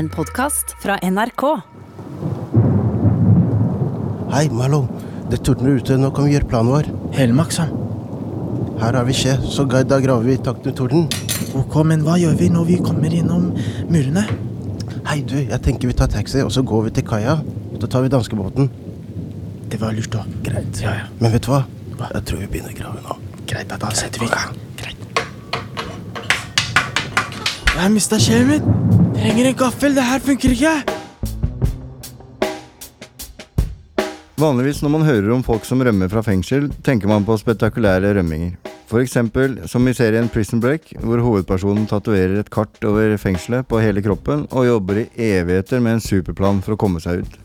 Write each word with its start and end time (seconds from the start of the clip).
En 0.00 0.08
podkast 0.08 0.70
fra 0.80 0.94
NRK. 1.02 1.42
Hei, 4.32 4.46
malo. 4.48 4.78
Det 5.28 5.42
tordner 5.44 5.74
ute. 5.76 5.98
Nå 6.00 6.08
kan 6.16 6.24
vi 6.24 6.32
gjøre 6.32 6.46
planen 6.48 6.72
vår. 6.72 6.86
Helmaksson. 7.18 7.74
Her 8.80 8.96
har 8.96 9.04
vi 9.04 9.16
skje, 9.18 9.34
så 9.44 9.66
guide, 9.68 9.90
da 9.90 9.98
graver 10.00 10.24
vi 10.24 10.38
i 10.38 10.40
takt 10.40 10.64
med 10.64 10.78
torden. 10.78 11.04
Ok, 11.58 11.76
men 11.84 12.06
hva 12.06 12.14
gjør 12.16 12.38
vi 12.40 12.48
når 12.48 12.64
vi 12.70 12.78
kommer 12.80 13.12
innom 13.12 13.50
murene? 13.92 14.24
Hei, 15.10 15.18
du, 15.20 15.36
jeg 15.36 15.60
tenker 15.66 15.92
vi 15.92 15.98
tar 16.00 16.08
taxi, 16.16 16.40
og 16.46 16.54
så 16.56 16.64
går 16.64 16.88
vi 16.88 16.94
til 16.96 17.04
kaia. 17.10 17.36
Så 17.76 17.92
tar 17.92 18.06
vi 18.06 18.14
danskebåten. 18.16 18.72
Det 19.68 19.82
var 19.84 19.92
lurt 19.98 20.16
da. 20.16 20.24
Greit. 20.48 20.80
Ja, 20.80 20.96
ja. 21.02 21.10
Men 21.20 21.36
vet 21.36 21.44
du 21.44 21.52
hva? 21.52 21.66
Hva? 21.98 22.08
Jeg 22.16 22.24
tror 22.30 22.40
vi 22.46 22.50
begynner 22.56 22.72
å 22.72 22.80
grave 22.80 23.04
nå. 23.04 23.20
Greit, 23.44 23.68
da, 23.68 23.76
da 23.84 23.92
setter 23.92 24.24
vi 24.24 24.30
i 24.30 24.32
gang. 24.32 24.56
Greit. 24.80 25.04
Jeg 27.74 27.84
har 27.84 27.92
mista 28.00 28.16
skjeen 28.16 28.54
min. 28.54 28.99
Trenger 29.20 29.50
en 29.50 29.56
gaffel. 29.56 29.92
Det 29.92 30.04
her 30.08 30.22
funker 30.24 30.54
ikke. 30.54 30.70
Vanligvis 34.40 34.80
når 34.80 34.92
man 34.94 35.04
hører 35.04 35.34
om 35.34 35.42
folk 35.44 35.66
som 35.68 35.82
rømmer 35.84 36.08
fra 36.08 36.22
fengsel, 36.24 36.70
tenker 36.80 37.10
man 37.10 37.26
på 37.28 37.36
spektakulære 37.36 38.14
rømminger. 38.16 38.54
Eksempel 38.96 39.58
som 39.68 39.84
i 39.86 39.92
serien 39.94 40.30
Prison 40.32 40.62
Break, 40.64 40.94
hvor 41.04 41.20
hovedpersonen 41.22 41.84
tatoverer 41.86 42.40
et 42.40 42.48
kart 42.50 42.80
over 42.88 43.12
fengselet 43.20 43.68
på 43.68 43.78
hele 43.84 44.00
kroppen 44.02 44.48
og 44.48 44.66
jobber 44.66 45.02
i 45.04 45.28
evigheter 45.28 45.84
med 45.84 45.98
en 45.98 46.02
superplan 46.02 46.64
for 46.64 46.74
å 46.74 46.80
komme 46.80 47.04
seg 47.04 47.20
ut. 47.20 47.36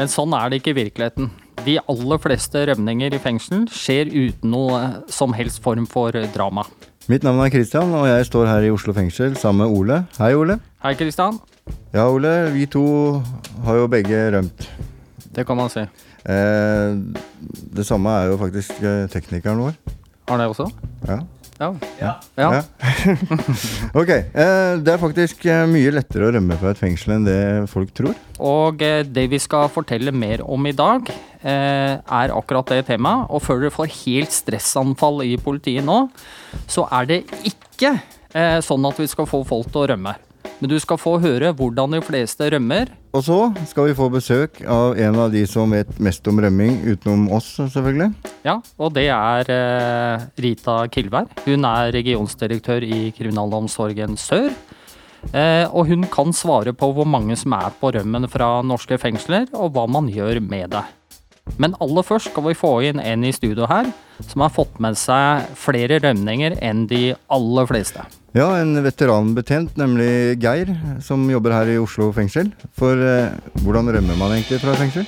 Men 0.00 0.08
sånn 0.08 0.32
er 0.34 0.48
det 0.48 0.62
ikke 0.62 0.72
i 0.72 0.80
virkeligheten. 0.80 1.28
De 1.64 1.76
aller 1.92 2.20
fleste 2.22 2.62
rømninger 2.70 3.14
i 3.16 3.20
fengsel 3.20 3.66
skjer 3.72 4.08
uten 4.08 4.52
noe 4.54 4.80
som 5.12 5.34
helst 5.36 5.60
form 5.64 5.86
for 5.90 6.14
drama. 6.34 6.64
Mitt 7.10 7.24
navn 7.26 7.40
er 7.42 7.50
Kristian, 7.52 7.90
og 7.96 8.06
jeg 8.06 8.26
står 8.28 8.46
her 8.48 8.64
i 8.68 8.70
Oslo 8.72 8.94
fengsel 8.96 9.34
sammen 9.40 9.64
med 9.66 9.76
Ole. 9.76 9.96
Hei, 10.20 10.30
Ole. 10.38 10.58
Hei, 10.84 10.94
Kristian. 10.96 11.40
Ja, 11.92 12.06
Ole, 12.08 12.32
vi 12.54 12.66
to 12.70 12.84
har 13.66 13.80
jo 13.80 13.88
begge 13.90 14.20
rømt. 14.36 14.68
Det 15.34 15.44
kan 15.46 15.58
man 15.58 15.72
si. 15.72 15.82
Eh, 16.24 16.94
det 17.76 17.86
samme 17.88 18.12
er 18.20 18.30
jo 18.30 18.38
faktisk 18.40 18.78
eh, 18.84 19.04
teknikeren 19.10 19.62
vår. 19.64 19.76
Har 20.30 20.38
det 20.40 20.48
også? 20.52 20.68
Ja. 21.08 21.18
Ja. 21.60 21.74
Ja. 22.00 22.12
ja. 22.40 22.62
ok. 24.00 24.10
Eh, 24.10 24.78
det 24.80 24.94
er 24.94 25.00
faktisk 25.00 25.44
eh, 25.44 25.66
mye 25.68 25.92
lettere 25.92 26.30
å 26.30 26.32
rømme 26.32 26.56
fra 26.60 26.72
et 26.72 26.80
fengsel 26.80 27.18
enn 27.18 27.26
det 27.28 27.40
folk 27.68 27.92
tror. 27.96 28.16
Og 28.40 28.80
eh, 28.84 29.02
det 29.04 29.26
vi 29.32 29.40
skal 29.42 29.68
fortelle 29.72 30.14
mer 30.16 30.40
om 30.46 30.64
i 30.70 30.72
dag, 30.76 31.10
eh, 31.42 31.98
er 32.00 32.32
akkurat 32.32 32.72
det 32.72 32.86
temaet. 32.88 33.28
Og 33.28 33.44
før 33.44 33.60
dere 33.60 33.74
får 33.76 33.92
helt 33.98 34.32
stressanfall 34.32 35.20
i 35.28 35.36
politiet 35.40 35.84
nå, 35.84 36.06
så 36.64 36.88
er 36.96 37.12
det 37.12 37.20
ikke 37.44 37.98
eh, 38.32 38.58
sånn 38.64 38.88
at 38.88 39.04
vi 39.04 39.10
skal 39.12 39.28
få 39.28 39.44
folk 39.44 39.68
til 39.68 39.84
å 39.84 39.88
rømme. 39.92 40.16
Men 40.60 40.72
du 40.72 40.76
skal 40.82 41.00
få 41.00 41.14
høre 41.22 41.52
hvordan 41.56 41.96
de 41.96 42.00
fleste 42.04 42.50
rømmer. 42.52 42.90
Og 43.16 43.24
så 43.26 43.38
skal 43.70 43.88
vi 43.88 43.96
få 43.96 44.10
besøk 44.12 44.60
av 44.68 44.98
en 45.00 45.16
av 45.24 45.32
de 45.32 45.46
som 45.48 45.72
vet 45.72 45.90
mest 46.02 46.26
om 46.30 46.40
rømming, 46.42 46.76
utenom 46.84 47.30
oss 47.34 47.54
selvfølgelig. 47.58 48.10
Ja, 48.46 48.58
og 48.78 48.92
det 48.96 49.08
er 49.14 49.50
eh, 49.54 50.26
Rita 50.44 50.82
Kilvær. 50.92 51.30
Hun 51.46 51.66
er 51.68 51.94
regionsdirektør 51.96 52.84
i 52.86 53.08
Kriminalomsorgen 53.16 54.20
Sør. 54.20 54.52
Eh, 55.32 55.66
og 55.68 55.88
hun 55.90 56.06
kan 56.12 56.32
svare 56.36 56.72
på 56.76 56.92
hvor 56.96 57.08
mange 57.08 57.36
som 57.40 57.56
er 57.56 57.72
på 57.80 57.92
rømmen 57.96 58.28
fra 58.32 58.58
norske 58.64 59.00
fengsler, 59.00 59.48
og 59.56 59.74
hva 59.74 59.88
man 59.90 60.08
gjør 60.12 60.40
med 60.44 60.72
det. 60.76 60.84
Men 61.58 61.74
aller 61.82 62.06
først 62.06 62.30
skal 62.30 62.46
vi 62.46 62.56
få 62.58 62.76
inn 62.90 63.00
en 63.02 63.24
i 63.26 63.32
studio 63.34 63.66
her 63.70 63.90
som 64.28 64.44
har 64.44 64.52
fått 64.54 64.76
med 64.82 64.98
seg 65.00 65.48
flere 65.58 65.98
rømninger 66.02 66.58
enn 66.62 66.84
de 66.90 67.14
aller 67.32 67.68
fleste. 67.70 68.04
Ja, 68.30 68.44
en 68.60 68.76
veteranbetjent, 68.84 69.72
nemlig 69.74 70.36
Geir, 70.38 70.68
som 71.02 71.24
jobber 71.26 71.50
her 71.50 71.66
i 71.72 71.78
Oslo 71.82 72.12
fengsel. 72.14 72.52
For 72.78 72.94
eh, 72.94 73.32
hvordan 73.64 73.90
rømmer 73.90 74.18
man 74.20 74.36
egentlig 74.36 74.60
fra 74.62 74.76
fengsel? 74.78 75.06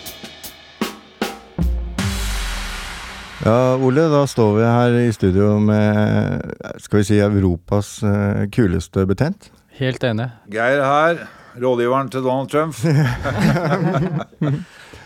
Ja, 3.47 3.77
Ole, 3.79 4.09
da 4.11 4.25
står 4.27 4.57
vi 4.57 4.65
her 4.67 4.97
i 5.05 5.13
studio 5.15 5.53
med 5.63 6.51
skal 6.83 6.99
vi 6.99 7.07
si 7.13 7.21
Europas 7.23 7.93
eh, 8.03 8.49
kuleste 8.55 9.07
betjent. 9.07 9.53
Helt 9.79 10.03
enig. 10.03 10.27
Geir 10.51 10.83
her, 10.83 11.23
rådgiveren 11.63 12.11
til 12.11 12.27
Donald 12.27 12.51
Trump. 12.51 12.75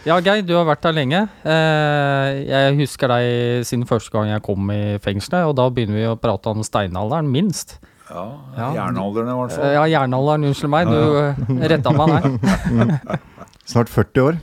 Ja, 0.06 0.20
Geir, 0.22 0.44
du 0.46 0.52
har 0.54 0.62
vært 0.68 0.84
der 0.86 0.94
lenge. 0.94 1.20
Eh, 1.42 2.44
jeg 2.46 2.76
husker 2.78 3.10
deg 3.10 3.64
siden 3.66 3.88
første 3.90 4.12
gang 4.14 4.28
jeg 4.30 4.44
kom 4.46 4.68
i 4.70 5.00
fengselet, 5.02 5.48
og 5.50 5.56
da 5.58 5.64
begynner 5.66 5.98
vi 5.98 6.04
å 6.06 6.12
prate 6.14 6.52
om 6.52 6.62
steinalderen, 6.62 7.26
minst. 7.26 7.80
Ja, 8.10 8.26
Ja. 8.56 8.68
Jernalderen 8.80 9.30
i 9.32 9.38
hvert 9.40 9.54
fall. 9.56 9.72
Ja, 9.74 9.86
jernalderen, 9.90 10.44
unnskyld 10.50 10.70
meg. 10.72 10.90
Du 10.90 11.16
eh, 11.20 11.68
retta 11.72 11.92
meg 11.96 12.12
der. 12.14 13.18
Snart 13.70 13.90
40 13.90 14.22
år. 14.22 14.38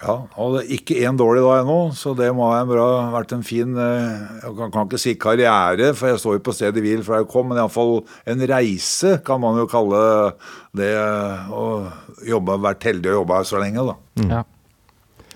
Ja, 0.00 0.14
og 0.40 0.54
det 0.54 0.60
er 0.62 0.70
ikke 0.78 0.94
én 1.04 1.18
dårlig 1.20 1.42
dag 1.44 1.58
ennå, 1.60 1.74
så 1.92 2.14
det 2.16 2.30
må 2.32 2.46
ha 2.48 2.62
en 2.62 2.70
bra, 2.70 2.84
vært 3.12 3.34
en 3.36 3.42
fin 3.44 3.74
eh, 3.76 4.22
Jeg 4.46 4.54
kan, 4.56 4.70
kan 4.72 4.86
ikke 4.88 5.00
si 5.02 5.12
karriere, 5.20 5.90
for 5.98 6.08
jeg 6.08 6.22
står 6.22 6.38
jo 6.38 6.42
på 6.46 6.54
stedet 6.56 6.80
hvil 6.80 7.02
fra 7.04 7.18
jeg 7.20 7.28
kom, 7.28 7.50
men 7.50 7.60
iallfall 7.60 7.98
en 8.32 8.46
reise, 8.48 9.18
kan 9.26 9.42
man 9.42 9.58
jo 9.60 9.66
kalle 9.68 10.00
det 10.80 10.94
å 11.52 11.66
jobbe, 12.24 12.56
vært 12.64 12.88
heldig 12.88 13.12
å 13.12 13.18
jobbe 13.18 13.42
her 13.42 13.50
så 13.50 13.60
lenge, 13.60 13.84
da. 13.90 13.98
Ja. 14.38 14.40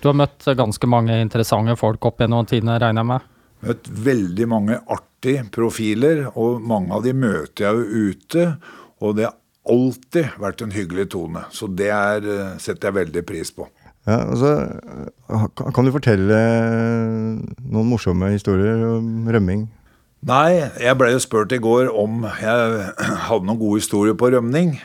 Du 0.01 0.09
har 0.09 0.17
møtt 0.17 0.49
ganske 0.57 0.89
mange 0.89 1.19
interessante 1.21 1.77
folk 1.77 2.09
opp 2.09 2.25
gjennom 2.25 2.49
tidene, 2.49 2.79
regner 2.81 3.03
jeg 3.05 3.11
med? 3.13 3.31
Møtt 3.63 3.87
veldig 3.87 4.47
mange 4.51 4.79
artige 4.91 5.45
profiler, 5.55 6.25
og 6.35 6.59
mange 6.61 6.91
av 6.93 7.03
de 7.05 7.13
møter 7.17 7.65
jeg 7.65 7.73
jo 7.79 8.09
ute. 8.11 8.45
Og 9.01 9.15
det 9.17 9.25
har 9.29 9.37
alltid 9.71 10.35
vært 10.41 10.61
en 10.61 10.71
hyggelig 10.75 11.07
tone, 11.15 11.45
så 11.55 11.67
det 11.73 11.87
er, 11.89 12.21
eh, 12.29 12.57
setter 12.61 12.91
jeg 12.91 12.97
veldig 12.99 13.23
pris 13.25 13.49
på. 13.55 13.65
Ja, 14.05 14.19
altså, 14.29 14.51
kan- 15.57 15.71
kan 15.73 15.85
du 15.85 15.91
fortelle 15.91 16.37
noen 17.65 17.89
morsomme 17.89 18.29
historier 18.35 18.83
om 18.97 19.25
rømming? 19.33 19.67
Nei, 20.25 20.69
jeg 20.81 20.97
ble 20.97 21.11
jo 21.13 21.19
spurt 21.21 21.51
i 21.53 21.57
går 21.61 21.89
om 21.93 22.21
jeg 22.23 22.93
hadde 23.29 23.45
noen 23.45 23.59
gode 23.61 23.79
historier 23.81 24.13
på 24.17 24.29
rømning. 24.33 24.75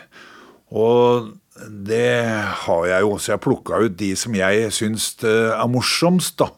Og 0.72 1.30
det 1.84 2.24
har 2.64 2.84
jeg 2.88 3.04
jo, 3.04 3.14
så 3.20 3.34
jeg 3.34 3.40
plukka 3.44 3.82
ut 3.84 3.96
de 4.00 4.12
som 4.16 4.32
jeg 4.36 4.70
syns 4.72 5.10
eh, 5.24 5.50
er 5.52 5.68
morsomst, 5.68 6.38
da. 6.40 6.48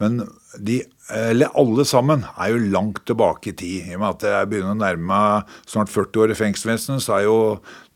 Men 0.00 0.22
de, 0.58 0.82
eller 1.14 1.50
alle 1.58 1.84
sammen, 1.88 2.24
er 2.38 2.52
jo 2.52 2.60
langt 2.72 3.02
tilbake 3.08 3.50
i 3.50 3.56
tid. 3.56 3.88
I 3.90 3.94
og 3.96 4.00
med 4.02 4.10
at 4.16 4.26
jeg 4.28 4.50
begynner 4.50 4.74
å 4.76 4.80
nærme 4.80 5.06
meg 5.10 5.56
snart 5.68 5.90
40 5.92 6.22
år 6.24 6.30
i 6.34 6.38
fengselsvesenet, 6.38 7.02
så 7.04 7.16
er 7.18 7.24
jo 7.26 7.38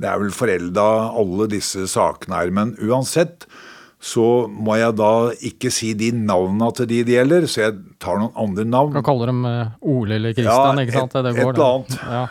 det 0.02 0.08
er 0.10 0.18
vel 0.22 0.32
forelda 0.34 0.86
alle 1.14 1.46
disse 1.52 1.86
sakene 1.90 2.40
her. 2.40 2.50
Men 2.50 2.74
uansett 2.82 3.46
så 4.04 4.24
må 4.52 4.74
jeg 4.76 4.96
da 4.98 5.10
ikke 5.48 5.70
si 5.72 5.94
de 5.96 6.10
navnene 6.12 6.66
til 6.76 6.86
de 6.90 6.98
det 7.08 7.14
gjelder, 7.16 7.46
så 7.48 7.62
jeg 7.68 7.78
tar 8.04 8.18
noen 8.20 8.34
andre 8.36 8.64
navn. 8.68 8.92
Du 8.92 8.98
kaller 9.00 9.06
kalle 9.06 9.30
dem 9.30 9.44
eh, 9.48 9.70
Ole 9.94 10.18
eller 10.18 10.34
Kristian, 10.36 10.76
Ja, 10.76 10.84
ikke 10.84 10.98
sant? 10.98 11.14
et- 11.14 11.24
Det 11.24 11.36
et 11.38 11.46
eller 11.46 11.64
annet. 11.70 11.96
Ja. 12.04 12.26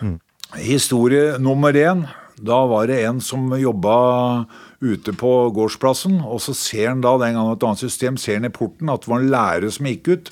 Historie 0.62 1.38
nummer 1.42 1.74
én. 1.74 2.06
Da 2.44 2.66
var 2.68 2.88
det 2.88 3.00
en 3.08 3.22
som 3.24 3.48
jobba 3.58 4.46
ute 4.84 5.14
på 5.16 5.30
gårdsplassen, 5.56 6.18
og 6.26 6.42
så 6.44 6.54
ser 6.58 6.90
han 6.90 7.02
da 7.02 7.14
den 7.22 7.38
gangen 7.38 7.54
et 7.56 7.64
annet 7.64 7.80
system, 7.80 8.18
ser 8.20 8.36
han 8.42 8.46
i 8.46 8.54
porten 8.54 8.90
at 8.92 9.02
det 9.06 9.08
var 9.14 9.22
en 9.24 9.32
lærer 9.32 9.72
som 9.72 9.88
gikk 9.88 10.10
ut. 10.12 10.32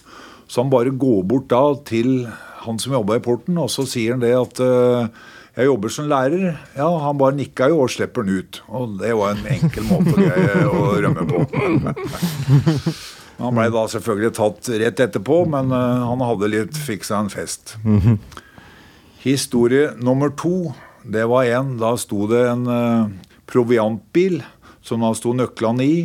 Så 0.51 0.59
han 0.59 0.71
bare 0.71 0.91
går 0.91 1.21
bort 1.23 1.47
da 1.51 1.61
til 1.87 2.25
han 2.65 2.79
som 2.81 2.97
jobba 2.97 3.17
i 3.17 3.23
porten, 3.23 3.55
og 3.61 3.69
så 3.71 3.85
sier 3.87 4.17
han 4.17 4.23
det 4.23 4.33
at 4.35 4.59
eh, 4.59 5.07
jeg 5.55 5.69
jobber 5.69 5.93
som 5.95 6.09
lærer. 6.11 6.57
Ja, 6.75 6.89
han 7.05 7.19
bare 7.19 7.37
nikka 7.37 7.69
jo 7.71 7.79
og 7.85 7.93
slipper 7.93 8.27
den 8.27 8.41
ut. 8.43 8.59
Og 8.67 8.97
det 8.99 9.13
var 9.15 9.37
en 9.37 9.47
enkel 9.55 9.87
måte 9.87 10.27
å 10.67 10.83
rømme 10.99 11.25
på. 11.31 11.41
Han 13.41 13.55
blei 13.57 13.71
da 13.73 13.81
selvfølgelig 13.89 14.35
tatt 14.37 14.67
rett 14.83 14.99
etterpå, 15.01 15.39
men 15.49 15.71
eh, 15.73 16.03
han 16.05 16.21
hadde 16.21 16.49
litt 16.51 16.75
fiksa 16.77 17.23
en 17.23 17.31
fest. 17.33 17.71
Historie 19.23 19.87
nummer 19.97 20.29
to, 20.37 20.75
det 21.01 21.23
var 21.31 21.49
en, 21.49 21.71
da 21.81 21.95
sto 21.97 22.27
det 22.29 22.43
en 22.51 22.67
eh, 22.69 23.31
proviantbil 23.49 24.43
som 24.85 25.01
da 25.01 25.09
sto 25.17 25.33
nøklene 25.33 25.87
i. 25.87 25.97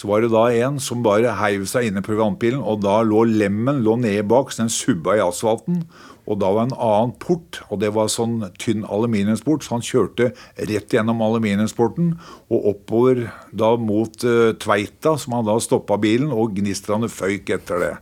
Så 0.00 0.08
var 0.08 0.22
det 0.24 0.30
da 0.32 0.46
en 0.64 0.78
som 0.80 1.02
bare 1.04 1.34
heiv 1.36 1.66
seg 1.68 1.90
inn 1.90 2.00
i 2.00 2.04
proviantbilen, 2.04 2.62
og 2.64 2.80
da 2.80 3.02
lå 3.04 3.26
lemmen 3.28 3.82
lå 3.84 3.98
nede 4.00 4.24
bak, 4.24 4.48
så 4.48 4.62
den 4.62 4.72
subba 4.72 5.18
i 5.18 5.20
asfalten. 5.20 5.82
Og 6.24 6.38
da 6.40 6.48
var 6.54 6.68
en 6.68 6.72
annen 6.72 7.12
port, 7.20 7.58
og 7.68 7.82
det 7.82 7.90
var 7.92 8.08
sånn 8.08 8.38
tynn 8.62 8.86
aluminiumsport, 8.88 9.66
så 9.66 9.76
han 9.76 9.84
kjørte 9.84 10.30
rett 10.70 10.96
gjennom 10.96 11.20
aluminiumsporten 11.26 12.14
og 12.48 12.70
oppover 12.72 13.26
da 13.52 13.74
mot 13.76 14.24
uh, 14.24 14.54
Tveita, 14.62 15.18
som 15.20 15.36
han 15.36 15.48
da 15.50 15.58
stoppa 15.60 16.00
bilen, 16.00 16.32
og 16.32 16.56
gnistrene 16.56 17.10
føyk 17.12 17.52
etter 17.58 17.84
det. 17.84 17.94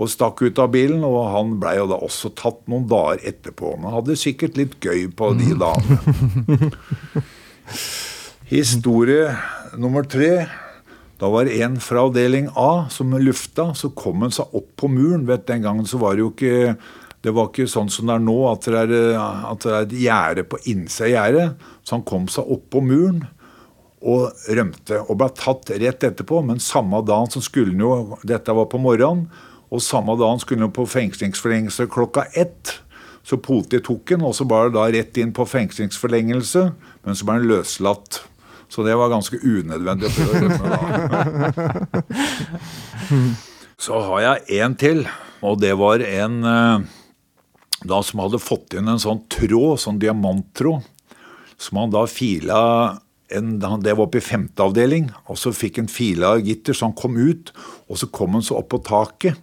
Og 0.00 0.08
stakk 0.10 0.40
ut 0.46 0.64
av 0.64 0.72
bilen, 0.72 1.04
og 1.04 1.20
han 1.34 1.58
blei 1.60 1.76
jo 1.76 1.90
da 1.92 2.00
også 2.08 2.32
tatt 2.40 2.64
noen 2.72 2.88
dager 2.88 3.20
etterpå. 3.20 3.76
Men 3.76 3.90
han 3.90 4.00
hadde 4.00 4.16
sikkert 4.22 4.56
litt 4.56 4.80
gøy 4.80 5.10
på 5.12 5.34
de 5.36 5.52
dagene. 5.60 6.72
Historie 8.54 9.28
nummer 9.76 10.08
tre. 10.08 10.46
Da 11.20 11.30
var 11.30 11.46
det 11.46 11.60
en 11.62 11.78
fra 11.80 12.04
avdeling 12.08 12.50
A 12.58 12.86
som 12.90 13.14
lufta. 13.18 13.70
Så 13.74 13.92
kom 13.96 14.24
han 14.26 14.34
seg 14.34 14.52
opp 14.56 14.74
på 14.80 14.90
muren. 14.90 15.26
Vet, 15.28 15.46
den 15.46 15.64
gangen 15.64 15.86
så 15.88 16.00
var 16.02 16.16
det 16.16 16.24
jo 16.24 16.32
ikke 16.34 16.76
det 17.24 17.32
var 17.32 17.48
ikke 17.48 17.64
sånn 17.70 17.88
som 17.88 18.10
det 18.10 18.18
er 18.18 18.20
nå, 18.20 18.36
at 18.50 18.66
det 18.68 18.80
er, 18.82 19.14
at 19.48 19.62
det 19.64 19.70
er 19.72 19.86
et 19.86 19.92
gjerde 19.96 20.42
på 20.44 20.58
innsida 20.68 21.06
av 21.06 21.12
gjerdet. 21.14 21.70
Så 21.80 21.96
han 21.96 22.04
kom 22.04 22.26
seg 22.28 22.50
opp 22.52 22.68
på 22.74 22.84
muren. 22.84 23.24
og 24.04 24.36
rømte. 24.52 24.98
Og 25.08 25.16
ble 25.16 25.30
tatt 25.32 25.70
rett 25.80 26.04
etterpå, 26.04 26.42
men 26.44 26.58
samme 26.60 26.98
dagen 27.08 27.30
så 27.32 27.40
skulle 27.40 27.72
han 27.72 27.80
jo 27.80 28.18
Dette 28.20 28.52
var 28.52 28.66
på 28.68 28.76
morgenen. 28.76 29.30
Og 29.72 29.80
samme 29.80 30.12
dagen 30.20 30.42
skulle 30.42 30.60
han 30.60 30.74
på 30.76 30.84
fengslingsforlengelse 30.84 31.88
klokka 31.88 32.26
ett. 32.36 32.74
Så 33.24 33.40
politiet 33.40 33.86
tok 33.88 34.12
han, 34.12 34.26
og 34.28 34.34
så 34.36 34.44
var 34.44 34.68
det 34.68 34.76
da 34.76 34.84
rett 34.92 35.16
inn 35.16 35.32
på 35.32 35.48
fengslingsforlengelse. 35.48 36.66
Men 37.06 37.16
så 37.16 37.24
ble 37.24 37.38
han 37.38 37.48
løslatt. 37.48 38.20
Så 38.72 38.82
det 38.86 38.94
var 38.98 39.12
ganske 39.12 39.38
unødvendig 39.40 40.08
å 40.08 40.14
prøve 40.14 40.32
å 40.34 40.40
rømme 40.44 40.66
da. 40.72 40.78
Så 43.84 43.98
har 44.00 44.20
jeg 44.22 44.62
en 44.64 44.74
til, 44.78 45.02
og 45.44 45.58
det 45.60 45.74
var 45.76 46.00
en 46.06 46.36
eh, 46.48 46.84
da 47.84 48.00
som 48.06 48.22
hadde 48.24 48.40
fått 48.40 48.76
inn 48.78 48.88
en 48.88 49.02
sånn 49.02 49.24
tråd, 49.32 49.80
sånn 49.82 50.00
diamanttråd, 50.02 50.84
som 51.60 51.80
han 51.80 51.92
da 51.94 52.04
fila 52.10 52.60
en, 53.34 53.56
Det 53.58 53.94
var 53.96 54.04
oppe 54.04 54.20
i 54.20 54.24
femte 54.24 54.62
avdeling, 54.62 55.08
og 55.32 55.38
så 55.40 55.50
fikk 55.54 55.80
han 55.80 55.88
fila 55.90 56.36
gitter, 56.38 56.76
så 56.76 56.86
han 56.90 56.96
kom 56.96 57.16
ut, 57.16 57.50
og 57.88 57.98
så 57.98 58.06
kom 58.12 58.36
han 58.36 58.44
så 58.44 58.58
opp 58.60 58.68
på 58.74 58.82
taket. 58.84 59.40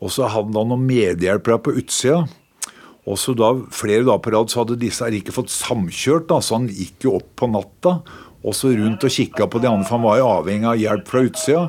Og 0.00 0.12
så 0.12 0.28
hadde 0.30 0.54
han 0.54 0.70
noen 0.70 0.84
medhjelpere 0.86 1.58
på 1.64 1.74
utsida. 1.80 2.20
Og 3.08 3.18
så 3.18 3.34
da, 3.34 3.50
Flere 3.74 4.04
dager 4.04 4.22
på 4.22 4.34
rad 4.36 4.52
så 4.52 4.62
hadde 4.62 4.78
disse 4.80 5.02
her 5.02 5.16
ikke 5.16 5.34
fått 5.34 5.50
samkjørt, 5.50 6.28
da, 6.30 6.38
så 6.44 6.60
han 6.60 6.68
gikk 6.70 7.08
jo 7.08 7.16
opp 7.18 7.32
på 7.40 7.48
natta. 7.50 7.96
Og 8.40 8.56
så 8.56 8.72
rundt 8.72 9.04
og 9.04 9.12
kikka 9.12 9.46
på 9.50 9.60
de 9.60 9.68
andre, 9.68 9.86
for 9.86 9.98
han 9.98 10.06
var 10.06 10.20
jo 10.20 10.28
avhengig 10.38 10.68
av 10.70 10.80
hjelp 10.80 11.10
fra 11.10 11.24
utsida. 11.26 11.64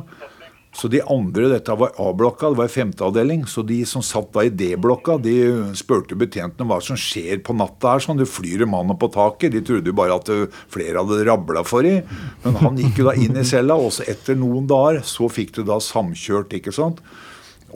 Så 0.71 0.87
de 0.87 1.01
andre, 1.03 1.49
dette 1.51 1.73
var 1.75 1.97
A-blokka, 1.99 2.47
det 2.53 2.59
var 2.61 2.69
i 2.69 2.71
femte 2.71 3.03
avdeling, 3.03 3.41
så 3.49 3.59
de 3.67 3.81
som 3.87 4.03
satt 4.05 4.29
da 4.31 4.45
i 4.47 4.53
D-blokka, 4.55 5.17
de 5.19 5.33
spurte 5.75 6.15
betjentene 6.15 6.63
hva 6.69 6.77
som 6.83 6.95
skjer 6.95 7.41
på 7.43 7.55
natta 7.59 7.97
her. 7.97 8.05
sånn, 8.05 8.21
Du 8.21 8.23
flyr 8.23 8.63
en 8.63 8.71
mann 8.71 8.93
opp 8.93 9.01
på 9.03 9.11
taket. 9.11 9.51
De 9.51 9.59
trodde 9.67 9.91
jo 9.91 9.97
bare 9.97 10.15
at 10.15 10.31
flere 10.71 11.03
hadde 11.03 11.27
rabla 11.27 11.65
for 11.67 11.83
i. 11.83 11.97
Men 12.45 12.55
han 12.63 12.79
gikk 12.79 13.03
jo 13.03 13.09
da 13.09 13.17
inn 13.19 13.35
i 13.35 13.43
cella, 13.43 13.75
og 13.75 13.91
så 13.91 14.07
etter 14.07 14.39
noen 14.39 14.69
dager 14.71 15.03
så 15.03 15.27
fikk 15.27 15.57
du 15.59 15.63
da 15.67 15.81
samkjørt, 15.83 16.55
ikke 16.55 16.71
sant. 16.71 17.03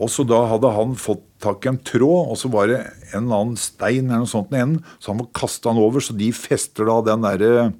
Og 0.00 0.08
så 0.12 0.24
da 0.28 0.46
hadde 0.48 0.72
han 0.72 0.96
fått 0.96 1.24
tak 1.44 1.66
i 1.66 1.74
en 1.74 1.80
tråd, 1.84 2.32
og 2.32 2.36
så 2.40 2.48
var 2.52 2.72
det 2.72 2.80
en 3.12 3.26
eller 3.26 3.42
annen 3.42 3.60
stein 3.60 4.08
eller 4.08 4.24
noe 4.24 4.30
sånt 4.30 4.56
i 4.56 4.60
enden, 4.60 4.84
så 5.00 5.12
han 5.12 5.20
må 5.20 5.28
kaste 5.36 5.68
den 5.68 5.80
over, 5.84 6.00
så 6.00 6.16
de 6.16 6.32
fester 6.36 6.88
da 6.88 7.02
den 7.04 7.24
derre 7.24 7.74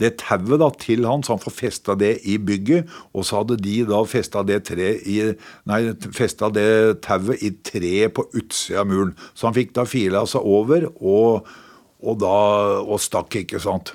det 0.00 0.16
tauet 0.22 0.78
til 0.82 1.06
han, 1.08 1.24
så 1.24 1.36
han 1.36 1.42
får 1.42 1.54
festa 1.56 1.96
det 1.98 2.14
i 2.28 2.36
bygget. 2.38 2.90
Og 3.16 3.26
så 3.26 3.40
hadde 3.40 3.58
de 3.60 3.76
da 3.88 4.02
festa 4.08 4.42
det, 4.46 4.62
det 6.56 6.70
tauet 7.06 7.42
i 7.42 7.52
tre 7.64 8.08
på 8.08 8.26
utsida 8.32 8.82
av 8.82 8.90
muren. 8.90 9.14
Så 9.34 9.48
han 9.48 9.56
fikk 9.56 9.74
da 9.76 9.86
fila 9.88 10.24
seg 10.28 10.44
over 10.44 10.88
og, 10.96 11.48
og, 12.02 12.14
da, 12.22 12.36
og 12.84 13.00
stakk, 13.02 13.40
ikke 13.42 13.62
sant. 13.62 13.94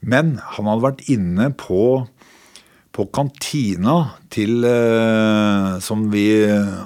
Men 0.00 0.36
han 0.54 0.68
hadde 0.68 0.84
vært 0.84 1.06
inne 1.12 1.50
på 1.58 2.06
på 2.96 3.04
kantina 3.12 3.96
til, 4.32 4.64
eh, 4.64 5.76
som 5.84 6.06
vi 6.12 6.28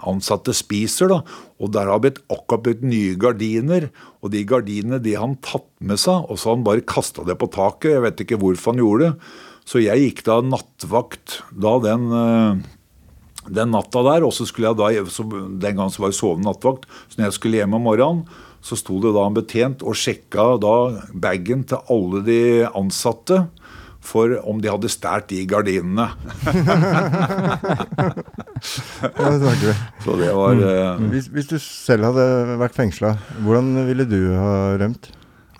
ansatte 0.03 0.55
spiser. 0.57 1.09
da, 1.09 1.23
Og 1.61 1.71
der 1.73 1.87
har 1.87 2.01
blitt 2.01 2.19
akkurat 2.29 2.62
blitt 2.65 2.83
nye 2.83 3.15
gardiner. 3.15 3.91
Og 4.23 4.33
de 4.33 4.45
gardinene 4.45 5.01
de 5.03 5.15
han 5.15 5.37
tatt 5.37 5.69
med 5.81 5.99
seg, 5.99 6.27
og 6.29 6.37
så 6.37 6.55
han 6.55 6.65
bare 6.65 6.83
kasta 6.83 7.25
det 7.25 7.39
på 7.39 7.51
taket. 7.51 7.95
Jeg 7.95 8.03
vet 8.03 8.21
ikke 8.25 8.41
hvorfor 8.41 8.73
han 8.73 8.83
gjorde 8.83 9.05
det. 9.07 9.15
Så 9.65 9.83
jeg 9.85 10.03
gikk 10.03 10.25
da 10.27 10.41
nattvakt 10.41 11.43
da 11.53 11.79
den, 11.79 12.11
eh, 12.11 12.57
den 13.49 13.71
natta 13.71 14.03
der. 14.03 14.25
Og 14.27 14.33
så 14.33 14.47
skulle 14.47 14.69
jeg 14.69 14.77
da, 14.77 14.91
Den 14.91 15.77
gangen 15.77 15.91
så 15.91 16.01
var 16.01 16.11
jeg 16.11 16.19
sovende 16.19 16.51
nattvakt. 16.51 16.87
Så 17.09 17.19
når 17.19 17.31
jeg 17.31 17.39
skulle 17.39 17.57
hjem 17.57 17.75
om 17.75 17.83
morgenen, 17.83 18.27
så 18.61 18.77
sto 18.77 19.01
det 19.01 19.15
da 19.15 19.27
en 19.27 19.35
betjent 19.35 19.83
og 19.83 19.95
sjekka 19.95 20.61
da 20.61 21.07
bagen 21.15 21.65
til 21.65 21.79
alle 21.89 22.21
de 22.25 22.67
ansatte 22.75 23.49
for 24.00 24.32
om 24.49 24.61
de 24.62 24.70
hadde 24.73 24.91
stjålet 24.93 25.29
de 25.31 25.44
gardinene. 25.50 26.11
Ja, 29.00 29.31
det. 29.41 29.73
Så 30.05 30.17
det 30.20 30.26
var 30.37 30.58
eh, 30.61 30.99
Hvis, 31.08 31.31
hvis 31.32 31.47
du 31.49 31.55
selv 31.62 32.11
hadde 32.11 32.58
vært 32.61 32.76
fengsla, 32.76 33.14
hvordan 33.41 33.70
ville 33.88 34.05
du 34.05 34.19
ha 34.37 34.76
rømt? 34.81 35.08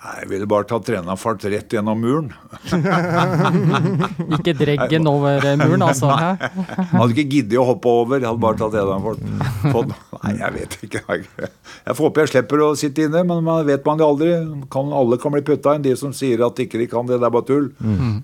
Jeg 0.01 0.29
ville 0.31 0.47
bare 0.49 0.65
tatt 0.65 0.87
trenerfart 0.87 1.43
rett 1.53 1.73
gjennom 1.75 1.99
muren. 2.01 2.31
Ikke 4.37 4.55
dreggen 4.57 5.05
over 5.05 5.43
eh, 5.45 5.53
muren, 5.59 5.83
altså. 5.85 6.09
Nei. 6.09 6.31
Jeg 6.41 6.87
hadde 6.95 7.13
ikke 7.13 7.25
giddet 7.35 7.59
å 7.61 7.65
hoppe 7.67 7.91
over. 7.99 8.17
Jeg 8.17 8.25
hadde 8.31 8.41
bare 8.41 8.57
tatt 8.57 8.73
trenerfart. 8.73 9.21
Nei, 10.23 10.31
jeg 10.39 10.55
vet 10.55 10.77
ikke. 10.87 11.03
Jeg 11.11 11.93
får 11.93 12.01
håpe 12.07 12.25
jeg 12.25 12.31
slipper 12.33 12.63
å 12.65 12.71
sitte 12.81 13.05
inne, 13.05 13.21
men 13.29 13.45
man 13.45 13.61
vet 13.69 13.85
man 13.85 14.01
jo 14.01 14.09
aldri. 14.15 14.31
Kan, 14.73 14.89
alle 15.03 15.21
kan 15.21 15.35
bli 15.37 15.43
putta 15.51 15.77
inn. 15.77 15.85
De 15.85 15.93
som 16.01 16.17
sier 16.17 16.41
at 16.49 16.63
ikke 16.65 16.81
de 16.81 16.89
kan 16.89 17.05
det, 17.05 17.21
det 17.21 17.29
er 17.29 17.37
bare 17.37 17.49
tull. 17.51 17.69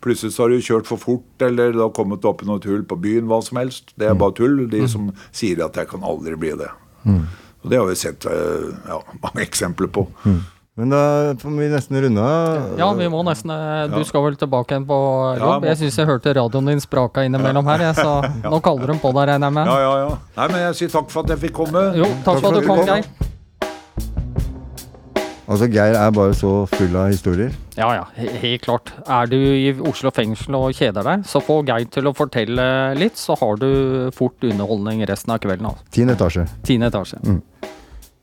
Plutselig 0.01 0.33
så 0.33 0.47
har 0.47 0.55
du 0.57 0.65
kjørt 0.71 0.89
for 0.89 0.97
fort, 1.05 1.29
eller 1.45 1.77
det 1.77 1.83
har 1.85 1.93
kommet 1.97 2.25
opp 2.25 2.41
i 2.41 2.49
noe 2.49 2.63
tull 2.63 2.81
på 2.89 2.97
byen, 3.05 3.29
hva 3.29 3.37
som 3.45 3.61
helst. 3.61 3.93
Det 4.01 4.09
er 4.09 4.17
bare 4.17 4.33
tull. 4.41 4.63
De 4.73 4.81
som 4.89 5.11
sier 5.29 5.61
at 5.69 5.77
jeg 5.77 5.93
kan 5.93 6.01
aldri 6.09 6.33
bli 6.41 6.55
det. 6.57 6.73
Og 7.05 7.69
det 7.69 7.77
har 7.77 7.85
vi 7.89 8.01
sett 8.01 8.25
eh, 8.29 8.69
ja, 8.89 8.97
mange 9.21 9.45
eksempler 9.45 9.93
på. 9.93 10.09
Men 10.77 10.91
da 10.93 11.33
får 11.41 11.53
vi 11.57 11.67
nesten 11.71 11.97
runde 12.03 12.21
av. 12.21 12.75
Ja, 12.77 12.91
vi 12.93 13.07
må 13.09 13.23
nesten 13.25 13.49
eh, 13.49 13.87
Du 13.89 14.03
skal 14.05 14.21
vel 14.27 14.35
tilbake 14.37 14.75
igjen 14.75 14.83
på 14.85 14.97
jobb? 15.39 15.65
jeg 15.65 15.79
syns 15.79 15.95
jeg 15.97 16.05
hørte 16.05 16.35
radioen 16.37 16.69
din 16.69 16.83
spraka 16.83 17.23
innimellom 17.25 17.65
her, 17.65 17.87
jeg, 17.87 17.95
så 17.97 18.19
nå 18.53 18.59
kaller 18.61 18.93
de 18.93 18.97
på 19.01 19.09
deg, 19.15 19.23
regner 19.31 19.49
jeg 19.49 19.55
med. 19.57 19.71
Ja, 19.71 19.77
ja, 19.81 19.95
ja. 20.03 20.11
Nei, 20.37 20.45
men 20.53 20.61
jeg 20.67 20.77
sier 20.81 20.91
takk 20.93 21.09
for 21.09 21.25
at 21.25 21.33
jeg 21.33 21.47
fikk 21.47 21.55
komme. 21.63 21.81
Jo, 21.97 22.11
takk 22.27 22.43
for 22.43 22.53
at 22.53 22.61
du 22.61 22.69
kom, 22.69 22.83
Geir. 22.85 23.09
Altså, 25.47 25.69
Geir 25.71 25.95
er 25.95 26.13
bare 26.13 26.35
så 26.35 26.51
full 26.69 26.95
av 26.99 27.09
historier. 27.09 27.53
Ja 27.79 27.87
ja, 27.95 28.05
helt 28.43 28.65
klart. 28.67 28.91
Er 29.07 29.29
du 29.31 29.37
i 29.39 29.71
Oslo 29.79 30.11
fengsel 30.13 30.59
og 30.59 30.77
kjeder 30.77 31.07
deg, 31.07 31.25
så 31.25 31.41
få 31.41 31.61
Geir 31.65 31.87
til 31.89 32.11
å 32.11 32.13
fortelle 32.13 32.69
litt, 32.99 33.17
så 33.17 33.33
har 33.41 33.57
du 33.63 34.11
fort 34.13 34.45
underholdning 34.45 35.01
resten 35.09 35.33
av 35.33 35.41
kvelden. 35.41 35.71
Altså. 35.71 35.89
Tiende 35.97 36.19
etasje. 36.19 36.45
Tiende 36.67 36.91
etasje. 36.93 37.23
Mm. 37.25 37.41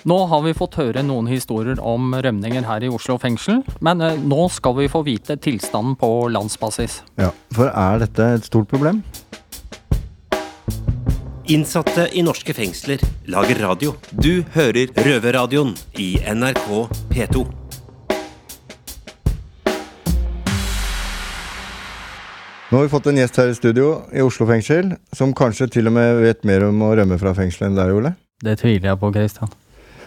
Nå 0.04 0.16
har 0.28 0.42
vi 0.44 0.52
fått 0.52 0.74
høre 0.76 1.00
noen 1.00 1.30
historier 1.32 1.78
om 1.80 2.10
rømninger 2.12 2.66
her 2.68 2.84
i 2.84 2.90
Oslo 2.92 3.14
fengsel, 3.16 3.62
men 3.80 4.02
eh, 4.04 4.18
nå 4.20 4.50
skal 4.52 4.74
vi 4.76 4.88
få 4.92 5.00
vite 5.06 5.38
tilstanden 5.40 5.94
på 5.96 6.28
landsbasis. 6.28 6.98
Ja, 7.16 7.30
For 7.56 7.72
er 7.72 8.02
dette 8.02 8.26
et 8.34 8.44
stort 8.44 8.68
problem? 8.68 9.00
Innsatte 11.48 12.10
i 12.12 12.20
norske 12.24 12.52
fengsler 12.56 13.00
lager 13.32 13.62
radio. 13.64 13.96
Du 14.12 14.44
hører 14.52 14.92
Røverradioen 15.08 15.72
i 15.96 16.18
NRK 16.20 16.68
P2. 17.08 17.46
Nå 22.68 22.76
har 22.76 22.84
vi 22.84 22.92
fått 22.92 23.08
en 23.08 23.24
gjest 23.24 23.40
her 23.40 23.48
i 23.48 23.56
studio 23.56 23.90
i 24.12 24.20
Oslo 24.20 24.44
fengsel, 24.52 24.98
som 25.16 25.32
kanskje 25.32 25.72
til 25.78 25.88
og 25.88 25.96
med 25.96 26.24
vet 26.26 26.44
mer 26.44 26.68
om 26.68 26.84
å 26.84 26.92
rømme 26.92 27.16
fra 27.16 27.32
fengselet 27.32 27.70
enn 27.70 27.80
deg, 27.80 27.96
Ole. 27.96 28.16
Det 28.44 28.60
tviler 28.60 28.92
jeg 28.92 29.00
på, 29.00 29.16
Christian. 29.16 29.60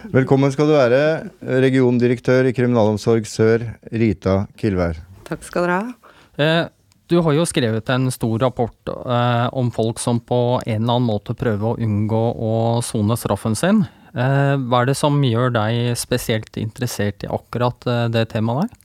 Velkommen 0.06 0.52
skal 0.54 0.68
du 0.70 0.76
være, 0.76 0.98
regiondirektør 1.42 2.46
i 2.46 2.52
Kriminalomsorg 2.54 3.26
Sør, 3.26 3.64
Rita 3.90 4.44
Kilvær. 4.60 5.00
Takk 5.26 5.42
skal 5.42 5.66
dere 5.66 5.78
ha. 5.78 6.12
Eh, 6.38 6.68
du 7.10 7.16
har 7.24 7.34
jo 7.34 7.46
skrevet 7.48 7.90
en 7.90 8.06
stor 8.14 8.36
rapport 8.44 8.92
eh, 8.94 9.46
om 9.58 9.72
folk 9.74 9.98
som 9.98 10.20
på 10.22 10.60
en 10.60 10.76
eller 10.76 11.00
annen 11.00 11.08
måte 11.08 11.34
prøver 11.38 11.72
å 11.72 11.78
unngå 11.82 12.20
å 12.30 12.52
sone 12.86 13.16
straffen 13.18 13.58
sin. 13.58 13.82
Eh, 14.14 14.54
hva 14.54 14.84
er 14.84 14.92
det 14.92 14.96
som 15.00 15.18
gjør 15.18 15.50
deg 15.56 15.98
spesielt 15.98 16.60
interessert 16.62 17.26
i 17.26 17.32
akkurat 17.34 17.90
det 18.14 18.28
temaet 18.30 18.68
der? 18.68 18.84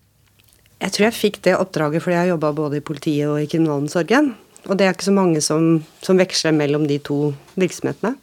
Jeg 0.88 0.96
tror 0.96 1.08
jeg 1.08 1.20
fikk 1.20 1.40
det 1.46 1.60
oppdraget 1.60 2.04
fordi 2.04 2.18
jeg 2.18 2.34
jobba 2.34 2.56
både 2.58 2.82
i 2.82 2.88
politiet 2.90 3.30
og 3.30 3.38
i 3.44 3.48
kriminalomsorgen. 3.52 4.34
Og 4.66 4.80
det 4.80 4.88
er 4.88 4.98
ikke 4.98 5.12
så 5.12 5.16
mange 5.16 5.46
som, 5.46 5.78
som 6.02 6.18
veksler 6.18 6.56
mellom 6.58 6.88
de 6.90 6.98
to 7.06 7.36
virksomhetene. 7.60 8.16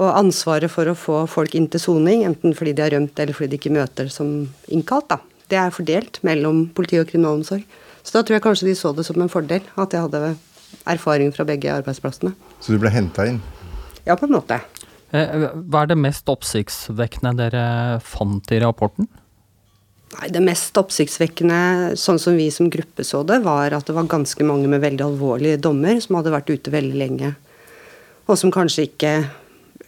Og 0.00 0.08
ansvaret 0.16 0.72
for 0.72 0.88
å 0.88 0.96
få 0.96 1.22
folk 1.28 1.54
inn 1.58 1.68
til 1.68 1.82
soning, 1.82 2.24
enten 2.24 2.54
fordi 2.56 2.72
de 2.76 2.86
har 2.86 2.94
rømt 2.94 3.18
eller 3.20 3.36
fordi 3.36 3.52
de 3.52 3.60
ikke 3.60 3.74
møter 3.74 4.08
som 4.12 4.48
innkalt, 4.72 5.10
da, 5.12 5.20
det 5.52 5.58
er 5.60 5.74
fordelt 5.74 6.20
mellom 6.26 6.68
politi 6.74 7.00
og 7.00 7.08
kriminalomsorg. 7.10 7.66
Så 8.00 8.16
da 8.16 8.24
tror 8.24 8.38
jeg 8.38 8.44
kanskje 8.46 8.70
de 8.70 8.76
så 8.78 8.94
det 8.96 9.04
som 9.04 9.20
en 9.20 9.32
fordel 9.32 9.66
at 9.76 9.92
jeg 9.92 10.06
hadde 10.06 10.34
erfaring 10.88 11.32
fra 11.34 11.44
begge 11.44 11.72
arbeidsplassene. 11.74 12.32
Så 12.62 12.72
du 12.72 12.80
ble 12.80 12.92
henta 12.94 13.26
inn. 13.28 13.40
Ja, 14.06 14.16
på 14.16 14.24
en 14.24 14.38
måte. 14.38 14.60
Eh, 15.12 15.48
hva 15.68 15.82
er 15.82 15.90
det 15.90 15.98
mest 16.00 16.28
oppsiktsvekkende 16.30 17.34
dere 17.42 17.64
fant 18.06 18.48
i 18.54 18.60
rapporten? 18.62 19.10
Nei, 20.16 20.30
Det 20.32 20.42
mest 20.42 20.78
oppsiktsvekkende, 20.78 21.96
sånn 21.98 22.18
som 22.18 22.38
vi 22.38 22.48
som 22.50 22.70
gruppe 22.70 23.04
så 23.06 23.22
det, 23.26 23.42
var 23.44 23.74
at 23.76 23.86
det 23.86 23.94
var 23.94 24.08
ganske 24.10 24.46
mange 24.46 24.70
med 24.70 24.82
veldig 24.82 25.06
alvorlige 25.06 25.60
dommer 25.60 26.00
som 26.02 26.18
hadde 26.18 26.34
vært 26.34 26.50
ute 26.50 26.72
veldig 26.72 26.98
lenge. 26.98 27.34
Og 28.26 28.38
som 28.38 28.50
kanskje 28.54 28.88
ikke 28.88 29.12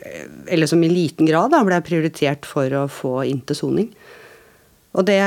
Eller 0.02 0.66
som 0.66 0.82
i 0.82 0.90
liten 0.90 1.28
grad 1.28 1.52
da, 1.54 1.62
ble 1.66 1.78
prioritert 1.84 2.46
for 2.48 2.72
å 2.74 2.86
få 2.90 3.20
inn 3.28 3.42
til 3.46 3.58
soning. 3.58 3.92
Og 4.92 5.06
det, 5.08 5.20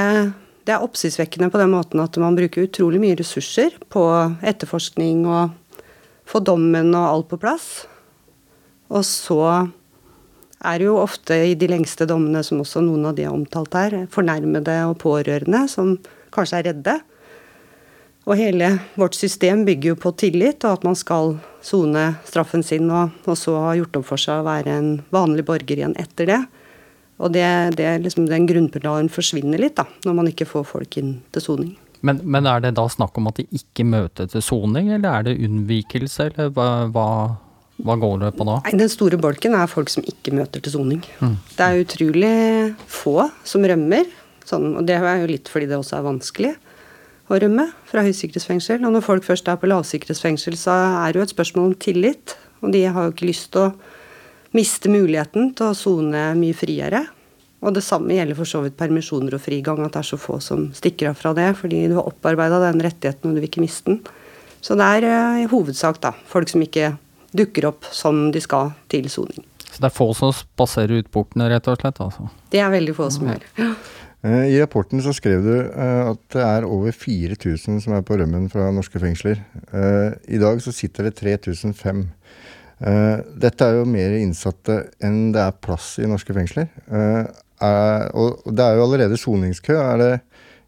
det 0.68 0.76
er 0.76 0.84
oppsiktsvekkende 0.84 1.50
på 1.54 1.62
den 1.62 1.72
måten 1.74 2.04
at 2.04 2.18
man 2.22 2.38
bruker 2.38 2.68
utrolig 2.68 3.00
mye 3.02 3.18
ressurser 3.20 3.78
på 3.94 4.04
etterforskning 4.46 5.24
og 5.30 5.82
få 6.28 6.42
dommen 6.44 6.92
og 6.94 7.08
alt 7.08 7.32
på 7.32 7.40
plass. 7.42 7.70
Og 8.92 9.06
så 9.08 9.42
er 10.66 10.80
det 10.80 10.88
jo 10.88 11.00
ofte 11.02 11.38
i 11.52 11.56
de 11.58 11.70
lengste 11.70 12.08
dommene, 12.10 12.44
som 12.46 12.62
også 12.62 12.84
noen 12.84 13.10
av 13.10 13.18
de 13.18 13.26
har 13.28 13.36
omtalt 13.36 13.76
her, 13.78 13.98
fornærmede 14.14 14.78
og 14.90 14.98
pårørende 15.04 15.66
som 15.72 15.96
kanskje 16.36 16.62
er 16.62 16.70
redde. 16.72 16.96
Og 18.26 18.40
hele 18.40 18.72
vårt 18.98 19.18
system 19.18 19.66
bygger 19.68 19.94
jo 19.94 20.00
på 20.02 20.14
tillit, 20.18 20.66
og 20.66 20.80
at 20.80 20.88
man 20.88 20.98
skal 20.98 21.36
sone 21.66 22.04
straffen 22.28 22.64
sin, 22.66 22.90
og, 22.94 23.16
og, 23.26 23.38
så 23.40 23.56
ha 23.64 23.74
gjort 23.80 23.98
opp 24.00 24.10
for 24.12 24.22
seg 24.22 24.42
å 24.42 24.48
være 24.48 24.76
en 24.76 24.92
vanlig 25.14 25.48
borger 25.48 25.82
igjen 25.82 25.98
etter 26.02 26.30
det. 26.30 26.42
Og 27.24 27.32
det, 27.32 27.48
det 27.80 27.88
liksom, 28.04 28.28
den 28.28 28.48
grunnpilaren 28.50 29.10
forsvinner 29.12 29.62
litt, 29.62 29.78
da, 29.80 29.88
når 30.06 30.18
man 30.18 30.30
ikke 30.32 30.48
får 30.50 30.68
folk 30.74 30.98
inn 31.00 31.18
til 31.34 31.46
soning. 31.46 31.74
Men, 32.06 32.20
men, 32.22 32.46
er 32.46 32.62
det 32.62 32.76
da 32.78 32.86
snakk 32.92 33.16
om 33.18 33.32
at 33.32 33.40
de 33.40 33.48
ikke 33.56 33.86
møter 33.88 34.28
til 34.30 34.44
soning, 34.44 34.92
eller 34.94 35.10
er 35.10 35.26
det 35.30 35.40
unnvikelse, 35.48 36.28
eller 36.30 36.52
hva, 36.54 36.68
hva, 36.94 37.08
hva, 37.82 37.96
går 38.04 38.20
det 38.26 38.34
på 38.38 38.46
da? 38.46 38.60
Nei, 38.68 38.76
Den 38.84 38.92
store 38.92 39.18
bolken 39.22 39.56
er 39.58 39.72
folk 39.72 39.90
som 39.94 40.06
ikke 40.06 40.36
møter 40.36 40.62
til 40.62 40.76
soning. 40.76 41.02
Mm. 41.24 41.40
Det 41.56 41.66
er 41.66 41.82
utrolig 41.82 42.36
få 42.92 43.30
som 43.48 43.66
rømmer, 43.66 44.12
sånn, 44.46 44.76
og 44.78 44.86
det 44.86 45.00
er 45.00 45.24
jo 45.24 45.32
litt 45.32 45.50
fordi 45.50 45.72
det 45.72 45.80
også 45.80 45.98
er 45.98 46.08
vanskelig 46.12 46.54
å 47.30 47.40
rømme 47.42 47.68
fra 47.90 48.04
høysikkerhetsfengsel. 48.06 48.84
Og 48.86 48.96
når 48.96 49.06
folk 49.06 49.26
først 49.26 49.50
er 49.50 49.60
på 49.62 49.70
lavsikkerhetsfengsel, 49.72 50.58
så 50.60 50.76
er 51.02 51.14
det 51.14 51.22
jo 51.22 51.26
et 51.26 51.36
spørsmål 51.36 51.72
om 51.72 51.78
tillit. 51.82 52.36
Og 52.62 52.74
de 52.74 52.86
har 52.86 53.08
jo 53.08 53.14
ikke 53.14 53.30
lyst 53.30 53.52
til 53.54 53.68
å 53.68 53.74
miste 54.56 54.92
muligheten 54.92 55.54
til 55.58 55.72
å 55.72 55.78
sone 55.78 56.28
mye 56.40 56.56
friere. 56.58 57.06
Og 57.66 57.74
det 57.74 57.84
samme 57.86 58.14
gjelder 58.14 58.38
for 58.38 58.50
så 58.50 58.62
vidt 58.62 58.78
permisjoner 58.78 59.38
og 59.38 59.42
frigang, 59.42 59.82
at 59.82 59.96
det 59.96 60.04
er 60.04 60.10
så 60.12 60.20
få 60.22 60.38
som 60.44 60.68
stikker 60.76 61.10
av 61.10 61.18
fra 61.18 61.34
det, 61.38 61.50
fordi 61.58 61.88
du 61.90 61.98
har 61.98 62.08
opparbeida 62.12 62.62
den 62.68 62.84
rettigheten 62.86 63.32
og 63.32 63.38
du 63.38 63.42
vil 63.42 63.50
ikke 63.50 63.64
miste 63.64 63.90
den. 63.90 64.04
Så 64.62 64.78
det 64.78 64.86
er 64.98 65.08
uh, 65.10 65.42
i 65.42 65.50
hovedsak 65.50 65.98
da, 66.04 66.14
folk 66.30 66.50
som 66.52 66.62
ikke 66.66 66.94
dukker 67.36 67.68
opp 67.72 67.90
som 67.94 68.30
de 68.34 68.42
skal 68.44 68.72
til 68.92 69.10
soning. 69.12 69.44
Så 69.66 69.82
det 69.82 69.90
er 69.90 69.96
få 69.96 70.08
som 70.16 70.32
spaserer 70.34 71.02
ut 71.02 71.12
portene, 71.12 71.50
rett 71.52 71.68
og 71.68 71.82
slett? 71.82 72.00
altså? 72.02 72.30
Det 72.54 72.62
er 72.64 72.72
veldig 72.72 72.96
få 72.96 73.10
som 73.12 73.28
gjør. 73.28 73.44
Ja. 73.60 73.72
Eh, 74.26 74.46
I 74.56 74.62
rapporten 74.62 75.02
så 75.06 75.14
skrev 75.14 75.44
du 75.46 75.54
uh, 75.54 76.12
at 76.12 76.22
det 76.34 76.42
er 76.42 76.66
over 76.66 76.96
4000 76.96 77.82
som 77.84 77.94
er 77.94 78.06
på 78.06 78.18
rømmen 78.18 78.48
fra 78.50 78.72
norske 78.74 79.00
fengsler. 79.02 79.42
Uh, 79.70 80.18
I 80.26 80.40
dag 80.42 80.62
så 80.64 80.74
sitter 80.74 81.10
det 81.10 81.18
3005. 81.22 82.06
Dette 83.40 83.64
er 83.64 83.78
jo 83.78 83.86
mer 83.88 84.18
innsatte 84.20 84.74
enn 85.00 85.30
det 85.32 85.40
er 85.40 85.54
plass 85.64 85.94
i 86.04 86.10
norske 86.12 86.34
fengsler. 86.36 86.66
Er, 86.92 88.10
og 88.12 88.44
det 88.52 88.66
er 88.66 88.76
jo 88.76 88.84
allerede 88.84 89.16
soningskø. 89.16 89.78
Er 89.80 90.02
det 90.02 90.10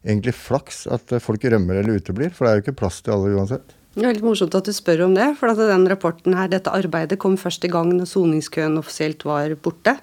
egentlig 0.06 0.32
flaks 0.38 0.86
at 0.88 1.12
folk 1.20 1.44
rømmer 1.44 1.82
eller 1.82 2.00
uteblir? 2.00 2.32
For 2.32 2.46
det 2.46 2.50
er 2.50 2.56
jo 2.56 2.64
ikke 2.64 2.78
plass 2.80 3.02
til 3.04 3.12
alle 3.12 3.34
uansett. 3.36 3.76
Det 3.92 4.06
er 4.06 4.16
litt 4.16 4.24
morsomt 4.24 4.56
at 4.56 4.64
du 4.64 4.72
spør 4.72 5.04
om 5.10 5.18
det. 5.18 5.28
For 5.36 5.52
den 5.52 5.84
rapporten 5.92 6.38
her, 6.38 6.48
dette 6.48 6.72
arbeidet 6.72 7.20
kom 7.20 7.36
først 7.36 7.68
i 7.68 7.72
gang 7.76 7.92
når 7.92 8.08
soningskøen 8.08 8.80
offisielt 8.80 9.28
var 9.28 9.52
borte. 9.60 9.98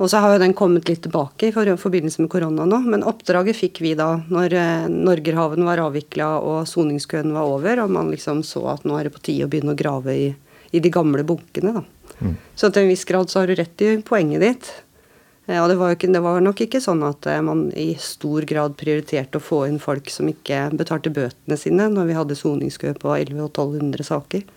Og 0.00 0.08
så 0.08 0.22
har 0.22 0.32
jo 0.32 0.40
den 0.40 0.54
kommet 0.56 0.88
litt 0.88 1.02
tilbake 1.04 1.50
i 1.50 1.52
forbindelse 1.52 2.22
med 2.22 2.30
korona 2.32 2.64
nå. 2.64 2.78
Men 2.88 3.04
oppdraget 3.04 3.58
fikk 3.58 3.82
vi 3.84 3.92
da 3.98 4.14
når 4.32 4.54
eh, 4.56 4.86
Norgerhaven 4.88 5.66
var 5.68 5.82
avvikla 5.84 6.32
og 6.40 6.62
soningskøen 6.68 7.34
var 7.36 7.50
over, 7.50 7.82
og 7.84 7.92
man 7.92 8.08
liksom 8.12 8.40
så 8.46 8.64
at 8.72 8.86
nå 8.88 8.96
er 8.96 9.08
det 9.08 9.16
på 9.18 9.26
tide 9.28 9.44
å 9.44 9.52
begynne 9.52 9.76
å 9.76 9.80
grave 9.80 10.16
i, 10.16 10.30
i 10.72 10.80
de 10.80 10.92
gamle 10.94 11.26
bunkene, 11.28 11.74
da. 11.76 11.84
Mm. 12.20 12.32
Så 12.56 12.72
til 12.72 12.84
en 12.84 12.90
viss 12.92 13.04
grad 13.08 13.28
så 13.32 13.42
har 13.42 13.50
du 13.52 13.54
rett 13.60 13.84
i 13.84 13.92
poenget 14.04 14.44
ditt. 14.46 14.72
Eh, 15.44 15.60
og 15.60 15.68
det 15.68 15.76
var, 15.84 15.92
ikke, 15.92 16.12
det 16.16 16.24
var, 16.24 16.40
nok 16.48 16.64
ikke 16.64 16.80
sånn 16.80 17.04
at 17.04 17.28
eh, 17.28 17.44
man 17.44 17.66
i 17.76 17.90
stor 18.00 18.48
grad 18.48 18.80
prioriterte 18.80 19.36
å 19.36 19.48
få 19.52 19.66
inn 19.68 19.80
folk 19.84 20.08
som 20.08 20.32
ikke 20.32 20.70
betalte 20.80 21.12
bøtene 21.12 21.60
sine, 21.60 21.92
når 21.92 22.08
vi 22.08 22.20
hadde 22.22 22.40
soningskø 22.40 22.96
på 23.04 23.18
1100-1200 23.20 24.12
saker. 24.14 24.48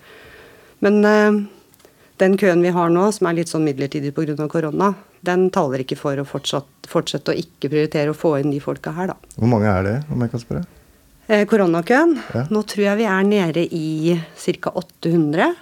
Men 0.83 1.03
den 2.19 2.35
køen 2.39 2.63
vi 2.63 2.71
har 2.75 2.91
nå, 2.91 3.09
som 3.15 3.27
er 3.27 3.41
litt 3.41 3.51
sånn 3.51 3.63
midlertidig 3.67 4.11
pga. 4.15 4.47
korona, 4.51 4.95
den 5.23 5.47
taler 5.55 5.83
ikke 5.83 5.97
for 5.99 6.19
å 6.19 6.25
fortsatt, 6.27 6.69
fortsette 6.89 7.31
å 7.31 7.37
ikke 7.39 7.71
prioritere 7.71 8.11
å 8.11 8.17
få 8.17 8.35
inn 8.41 8.51
de 8.51 8.59
folka 8.63 8.93
her, 8.95 9.13
da. 9.13 9.35
Hvor 9.37 9.51
mange 9.51 9.69
er 9.71 9.85
det, 9.87 9.97
om 10.11 10.23
jeg 10.23 10.33
kan 10.33 10.43
spørre? 10.43 10.63
Eh, 11.31 11.45
koronakøen? 11.47 12.17
Ja. 12.35 12.47
Nå 12.51 12.63
tror 12.67 12.83
jeg 12.89 12.99
vi 12.99 13.07
er 13.07 13.27
nede 13.27 13.63
i 13.63 14.17
ca. 14.59 14.73
800. 14.75 15.53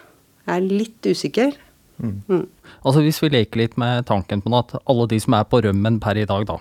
Jeg 0.47 0.55
er 0.55 0.65
litt 0.65 1.05
usikker. 1.05 1.53
Mm. 2.01 2.15
Mm. 2.25 2.45
Altså 2.81 3.03
Hvis 3.05 3.21
vi 3.21 3.29
leker 3.29 3.61
litt 3.61 3.77
med 3.77 4.07
tanken 4.09 4.41
på 4.41 4.53
at 4.57 4.73
alle 4.89 5.05
de 5.11 5.19
som 5.21 5.37
er 5.37 5.45
på 5.45 5.61
rømmen 5.61 5.99
per 6.01 6.17
i 6.17 6.25
dag, 6.25 6.47
da, 6.49 6.57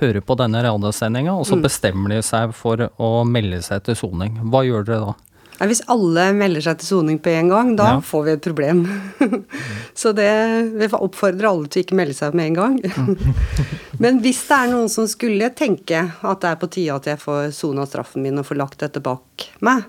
hører 0.00 0.24
på 0.24 0.36
denne 0.40 0.62
radiosendinga, 0.64 1.34
og 1.36 1.44
så 1.48 1.58
mm. 1.58 1.64
bestemmer 1.66 2.14
de 2.14 2.22
seg 2.24 2.54
for 2.56 2.88
å 2.96 3.10
melde 3.28 3.60
seg 3.66 3.84
til 3.84 3.98
soning. 3.98 4.40
Hva 4.48 4.64
gjør 4.64 4.88
dere 4.88 5.10
da? 5.10 5.16
Ja, 5.60 5.66
hvis 5.68 5.82
alle 5.92 6.30
melder 6.32 6.64
seg 6.64 6.78
til 6.80 6.88
soning 6.88 7.18
på 7.20 7.34
en 7.34 7.50
gang, 7.52 7.74
da 7.76 7.90
ja. 7.90 7.96
får 8.00 8.22
vi 8.24 8.32
et 8.32 8.44
problem. 8.46 8.78
så 10.00 10.14
det, 10.16 10.30
vi 10.80 10.88
får 10.88 11.04
oppfordre 11.04 11.50
alle 11.50 11.68
til 11.68 11.82
å 11.82 11.84
ikke 11.84 11.98
melde 12.00 12.16
seg 12.16 12.38
med 12.38 12.48
en 12.48 12.56
gang. 12.56 12.78
Men 14.02 14.22
hvis 14.24 14.40
det 14.48 14.56
er 14.56 14.70
noen 14.72 14.88
som 14.88 15.04
skulle 15.10 15.50
tenke 15.52 16.00
at 16.08 16.40
det 16.40 16.54
er 16.54 16.60
på 16.62 16.70
tide 16.72 16.96
at 16.96 17.10
jeg 17.12 17.20
får 17.20 17.50
sona 17.52 17.84
straffen 17.84 18.24
min 18.24 18.40
og 18.40 18.48
får 18.48 18.60
lagt 18.62 18.80
dette 18.80 19.04
bak 19.04 19.50
meg, 19.60 19.84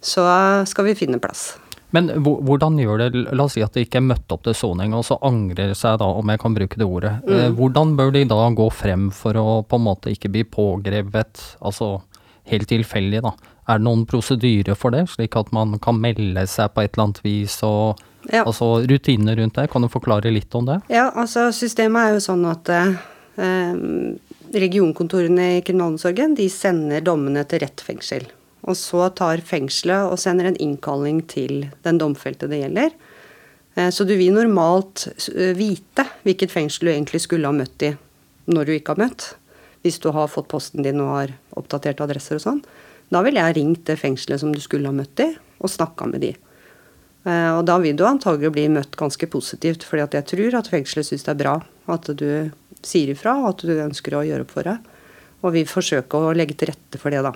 så 0.00 0.24
skal 0.64 0.88
vi 0.88 0.96
finne 0.96 1.20
plass. 1.20 1.50
Men 1.92 2.08
hvordan 2.24 2.78
gjør 2.80 3.02
det, 3.02 3.24
la 3.34 3.44
oss 3.44 3.58
si 3.58 3.64
at 3.66 3.74
de 3.74 3.84
ikke 3.84 3.98
er 4.00 4.08
møtt 4.12 4.32
opp 4.32 4.44
til 4.46 4.54
soning, 4.56 4.94
og 4.96 5.04
så 5.04 5.18
angrer 5.26 5.74
seg 5.76 5.98
da, 6.00 6.06
om 6.16 6.32
jeg 6.32 6.40
kan 6.40 6.56
bruke 6.56 6.80
det 6.80 6.86
ordet. 6.86 7.16
Eh, 7.26 7.48
mm. 7.50 7.56
Hvordan 7.58 7.96
bør 7.98 8.14
de 8.14 8.24
da 8.30 8.44
gå 8.56 8.68
frem 8.72 9.08
for 9.14 9.36
å 9.36 9.46
på 9.66 9.76
en 9.76 9.88
måte 9.88 10.14
ikke 10.14 10.30
bli 10.32 10.46
pågrevet, 10.48 11.42
altså 11.60 11.98
helt 12.50 12.70
tilfeldig, 12.70 13.24
da? 13.26 13.34
Er 13.70 13.78
det 13.78 13.86
noen 13.86 14.06
prosedyre 14.08 14.74
for 14.78 14.94
det, 14.94 15.04
slik 15.12 15.36
at 15.38 15.52
man 15.54 15.76
kan 15.82 16.00
melde 16.02 16.42
seg 16.50 16.72
på 16.74 16.82
et 16.82 16.94
eller 16.94 17.08
annet 17.08 17.20
vis 17.22 17.60
og 17.66 18.00
ja. 18.26 18.42
altså 18.42 18.80
rutiner 18.88 19.38
rundt 19.38 19.60
det? 19.60 19.68
Kan 19.70 19.86
du 19.86 19.90
forklare 19.92 20.32
litt 20.34 20.54
om 20.58 20.66
det? 20.66 20.80
Ja, 20.92 21.10
altså 21.14 21.48
systemet 21.54 22.02
er 22.02 22.16
jo 22.16 22.24
sånn 22.24 22.44
at 22.50 22.72
eh, 22.74 22.90
regionkontorene 24.50 25.46
i 25.58 25.62
kriminalomsorgen 25.66 26.34
de 26.38 26.48
sender 26.52 27.04
dommene 27.06 27.46
til 27.48 27.62
rett 27.62 27.84
fengsel. 27.84 28.26
Og 28.68 28.76
så 28.76 29.06
tar 29.16 29.40
fengselet 29.46 30.10
og 30.10 30.20
sender 30.20 30.50
en 30.50 30.58
innkalling 30.60 31.22
til 31.30 31.70
den 31.86 32.00
domfelte 32.00 32.50
det 32.50 32.64
gjelder. 32.64 32.92
Eh, 33.76 33.90
så 33.94 34.04
du 34.04 34.16
vil 34.18 34.34
normalt 34.36 35.06
eh, 35.34 35.54
vite 35.56 36.06
hvilket 36.26 36.52
fengsel 36.52 36.88
du 36.88 36.94
egentlig 36.94 37.22
skulle 37.24 37.48
ha 37.48 37.56
møtt 37.56 37.86
i 37.86 37.94
når 38.50 38.66
du 38.66 38.74
ikke 38.76 38.96
har 38.96 39.04
møtt. 39.06 39.30
Hvis 39.80 40.00
du 40.02 40.10
har 40.12 40.28
fått 40.28 40.50
posten 40.50 40.84
din 40.84 41.00
og 41.00 41.14
har 41.14 41.34
oppdaterte 41.56 42.04
adresser 42.04 42.36
og 42.36 42.44
sånn. 42.44 42.62
Da 43.10 43.24
ville 43.26 43.42
jeg 43.42 43.56
ringt 43.58 43.84
det 43.88 43.98
fengselet 43.98 44.42
som 44.42 44.54
du 44.54 44.60
skulle 44.62 44.90
ha 44.90 44.94
møtt 44.94 45.22
i, 45.22 45.32
og 45.60 45.72
snakka 45.72 46.06
med 46.10 46.22
de. 46.24 46.30
Eh, 47.26 47.50
og 47.52 47.64
da 47.68 47.76
vil 47.82 47.98
du 47.98 48.06
antagelig 48.08 48.52
bli 48.54 48.68
møtt 48.72 48.96
ganske 48.98 49.28
positivt, 49.30 49.84
fordi 49.84 50.06
at 50.06 50.16
jeg 50.16 50.28
tror 50.32 50.58
at 50.60 50.70
fengselet 50.72 51.10
syns 51.10 51.26
det 51.26 51.34
er 51.34 51.42
bra 51.42 51.58
at 51.90 52.08
du 52.16 52.30
sier 52.86 53.12
ifra, 53.12 53.36
og 53.42 53.52
at 53.52 53.66
du 53.66 53.74
ønsker 53.76 54.16
å 54.16 54.24
gjøre 54.24 54.46
opp 54.46 54.54
for 54.54 54.68
deg. 54.70 54.90
Og 55.40 55.54
vi 55.56 55.66
forsøker 55.68 56.30
å 56.30 56.34
legge 56.36 56.56
til 56.56 56.70
rette 56.70 57.00
for 57.00 57.12
det, 57.12 57.22
da. 57.26 57.34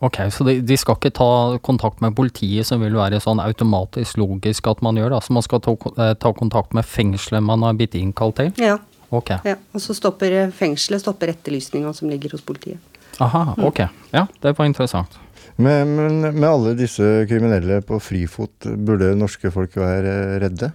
Ok, 0.00 0.16
Så 0.32 0.46
de, 0.46 0.54
de, 0.64 0.76
skal 0.80 0.96
ikke 0.96 1.12
ta 1.12 1.58
kontakt 1.60 2.00
med 2.00 2.14
politiet, 2.16 2.64
som 2.64 2.80
vil 2.80 2.96
være 2.96 3.18
sånn 3.20 3.42
automatisk 3.42 4.16
logisk 4.20 4.70
at 4.70 4.80
man 4.84 4.96
gjør? 4.96 5.18
Så 5.20 5.34
man 5.36 5.44
skal 5.44 5.60
ta, 5.64 5.74
eh, 5.92 6.14
ta 6.16 6.32
kontakt 6.36 6.72
med 6.76 6.88
fengselet 6.88 7.44
man 7.44 7.66
har 7.66 7.76
blitt 7.76 7.98
innkalt 7.98 8.38
til? 8.40 8.54
Ja. 8.60 8.78
Ok. 9.10 9.34
Ja, 9.44 9.56
Og 9.74 9.82
så 9.82 9.92
stopper 9.98 10.52
fengselet 10.54 11.02
stopper 11.02 11.34
etterlysninga 11.34 11.92
som 11.92 12.08
ligger 12.08 12.30
hos 12.36 12.46
politiet. 12.46 12.78
Aha, 13.20 13.42
mm. 13.56 13.64
ok. 13.68 13.82
Ja, 14.14 14.26
det 14.42 14.54
var 14.58 14.68
interessant. 14.68 15.18
Men, 15.60 15.92
men 15.96 16.20
med 16.24 16.48
alle 16.48 16.76
disse 16.78 17.26
kriminelle 17.28 17.82
på 17.84 17.98
frifot, 18.00 18.70
burde 18.80 19.12
norske 19.18 19.52
folk 19.52 19.76
være 19.76 20.40
redde? 20.40 20.70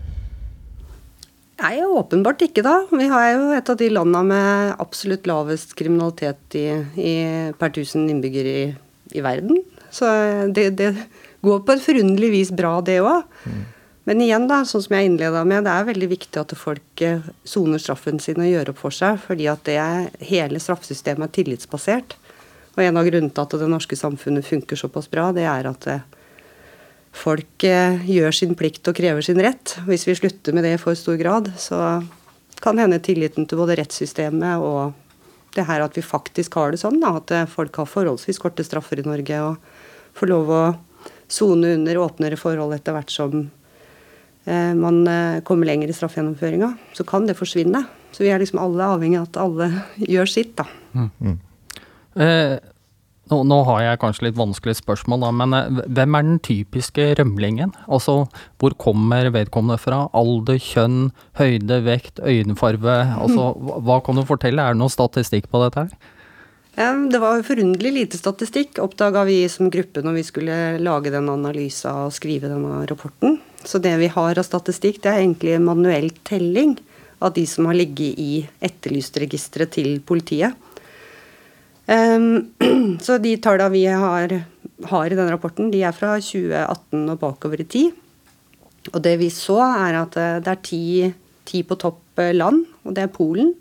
Nei, 1.64 1.80
åpenbart 1.88 2.44
ikke, 2.46 2.62
da. 2.66 2.82
Vi 2.92 3.08
har 3.10 3.30
jo 3.32 3.52
et 3.56 3.70
av 3.72 3.78
de 3.80 3.88
landa 3.90 4.22
med 4.28 4.74
absolutt 4.84 5.25
lavest 5.30 5.74
kriminalitet 5.80 6.58
i, 6.60 6.68
i 7.00 7.14
per 7.58 7.72
tusen 7.74 8.10
innbyggere 8.12 8.58
i 8.60 8.66
i 9.14 9.22
verden. 9.22 9.62
Så 9.92 10.06
det, 10.52 10.70
det 10.70 10.96
går 11.46 11.64
på 11.66 11.75
et 11.75 11.84
forunderlig 11.84 12.32
vis 12.34 12.52
bra, 12.56 12.78
det 12.86 13.00
òg. 13.04 13.25
Mm. 13.46 13.64
Men 14.06 14.22
igjen, 14.22 14.46
da, 14.50 14.60
sånn 14.70 14.84
som 14.86 14.96
jeg 14.98 15.10
innleda 15.10 15.42
med, 15.48 15.66
det 15.66 15.74
er 15.74 15.88
veldig 15.88 16.10
viktig 16.12 16.42
at 16.42 16.54
folk 16.58 17.02
eh, 17.02 17.25
soner 17.48 17.82
straffen 17.82 18.20
sin 18.22 18.42
og 18.42 18.52
gjør 18.52 18.74
opp 18.74 18.84
for 18.84 18.94
seg, 18.94 19.18
fordi 19.24 19.48
at 19.50 19.64
det, 19.66 19.80
hele 20.30 20.62
straffesystemet 20.62 21.32
er 21.32 21.34
tillitsbasert. 21.40 22.14
Og 22.75 22.84
en 22.84 23.00
av 23.00 23.08
grunnene 23.08 23.32
til 23.32 23.46
at 23.46 23.55
det 23.55 23.72
norske 23.72 23.98
samfunnet 23.98 24.46
funker 24.46 24.79
såpass 24.79 25.08
bra, 25.12 25.29
det 25.36 25.46
er 25.48 25.70
at 25.70 25.88
eh, 25.91 26.03
folk 27.15 27.63
eh, 27.67 28.03
gjør 28.03 28.36
sin 28.36 28.55
plikt 28.60 28.91
og 28.91 28.98
krever 28.98 29.24
sin 29.24 29.39
rett. 29.44 29.77
Hvis 29.88 30.03
vi 30.10 30.17
slutter 30.20 30.55
med 30.55 30.67
det 30.67 30.75
i 30.75 30.82
for 30.82 30.98
stor 31.00 31.15
grad, 31.20 31.53
så 31.60 32.03
kan 32.63 32.79
hende 32.79 33.00
tilliten 33.03 33.48
til 33.48 33.62
både 33.62 33.77
rettssystemet 33.79 34.63
og 34.63 34.96
det 35.55 35.63
her 35.70 35.86
at 35.86 35.96
vi 35.96 36.03
faktisk 36.03 36.58
har 36.60 36.74
det 36.74 36.82
sånn, 36.82 37.00
da, 37.00 37.15
at 37.22 37.32
eh, 37.32 37.48
folk 37.48 37.79
har 37.79 37.88
forholdsvis 37.88 38.41
korte 38.44 38.65
straffer 38.67 39.00
i 39.00 39.08
Norge 39.08 39.39
og 39.46 39.72
får 40.20 40.32
lov 40.32 40.51
å 40.51 40.63
sone 41.32 41.72
under 41.77 42.03
åpnere 42.03 42.38
forhold 42.38 42.75
etter 42.75 42.96
hvert 42.96 43.12
som 43.13 43.38
eh, 43.39 44.74
man 44.75 45.00
kommer 45.48 45.72
lenger 45.72 45.89
i 45.89 45.96
straffegjennomføringa, 45.96 46.74
så 46.91 47.08
kan 47.08 47.24
det 47.29 47.39
forsvinne. 47.39 47.86
Så 48.12 48.27
vi 48.27 48.36
er 48.36 48.44
liksom 48.44 48.60
alle 48.63 48.91
avhengig 48.98 49.22
av 49.22 49.29
at 49.29 49.39
alle 49.39 49.72
gjør 50.12 50.29
sitt, 50.32 50.58
da. 50.60 50.67
Mm. 50.96 51.39
Eh, 52.15 52.55
nå, 53.31 53.39
nå, 53.50 53.60
har 53.67 53.81
jeg 53.81 54.01
kanskje 54.03 54.27
litt 54.27 54.39
vanskelig 54.39 54.77
spørsmål, 54.79 55.24
da, 55.25 55.29
men 55.36 55.55
eh, 55.57 55.79
hvem 55.98 56.17
er 56.17 56.27
den 56.27 56.41
typiske 56.45 57.07
rømlingen? 57.19 57.74
Altså, 57.86 58.24
hvor 58.62 58.75
kommer 58.81 59.31
vedkommende 59.34 59.79
fra? 59.81 60.05
Alder, 60.15 60.60
kjønn, 60.62 61.10
høyde, 61.39 61.81
vekt, 61.88 62.22
øyenfarve? 62.24 63.00
Altså, 63.19 63.53
hva 63.88 64.01
kan 64.05 64.19
du 64.19 64.25
fortelle? 64.27 64.62
Er 64.63 64.75
det 64.77 64.84
noe 64.84 64.93
statistikk 64.93 65.50
på 65.51 65.63
dette 65.65 65.86
her? 65.86 66.12
Det 66.75 67.22
var 67.24 67.39
forunderlig 67.48 67.93
lite 67.95 68.17
statistikk, 68.19 68.81
oppdaga 68.84 69.22
vi 69.24 69.45
som 69.48 69.69
gruppe 69.72 70.01
når 70.03 70.17
vi 70.17 70.24
skulle 70.27 70.55
lage 70.84 71.13
den 71.13 71.29
analysa 71.31 71.93
og 72.03 72.12
skrive 72.12 72.50
denne 72.51 72.81
rapporten. 72.89 73.38
Så 73.63 73.79
det 73.79 73.93
vi 74.01 74.10
har 74.12 74.36
av 74.36 74.43
statistikk, 74.43 75.00
det 75.01 75.13
er 75.13 75.22
egentlig 75.22 75.55
manuell 75.63 76.10
telling 76.27 76.75
av 77.24 77.31
de 77.38 77.45
som 77.48 77.69
har 77.69 77.79
ligget 77.79 78.19
i 78.19 78.43
etterlystregisteret 78.60 79.72
til 79.77 80.01
politiet. 80.03 80.60
Em, 81.88 82.54
Så 83.06 83.18
de 83.22 83.36
tallene 83.38 83.70
vi 83.74 83.86
har, 83.86 84.34
har 84.89 85.12
i 85.12 85.18
den 85.18 85.30
rapporten, 85.32 85.72
de 85.72 85.84
er 85.86 85.96
fra 85.96 86.15
2018 86.22 87.06
og 87.13 87.20
bakover 87.22 87.62
i 87.62 87.68
tid. 87.70 87.94
Og 88.94 89.01
det 89.06 89.15
vi 89.22 89.30
så, 89.34 89.60
er 89.65 90.00
at 90.04 90.18
eh, 90.22 90.42
det 90.46 90.51
er 90.51 90.63
ti, 90.65 90.84
ti 91.46 91.63
på 91.65 91.77
topp 91.82 92.22
eh, 92.22 92.34
land, 92.36 92.63
og 92.86 92.98
det 92.98 93.06
er 93.06 93.13
Polen. 93.13 93.54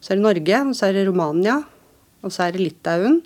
Så 0.00 0.14
er 0.14 0.20
det 0.20 0.26
Norge, 0.26 0.62
og 0.66 0.76
så 0.76 0.88
er 0.88 0.96
det 0.96 1.06
Romania, 1.08 1.58
og 2.22 2.32
så 2.32 2.46
er 2.46 2.54
det 2.54 2.62
Litauen. 2.64 3.20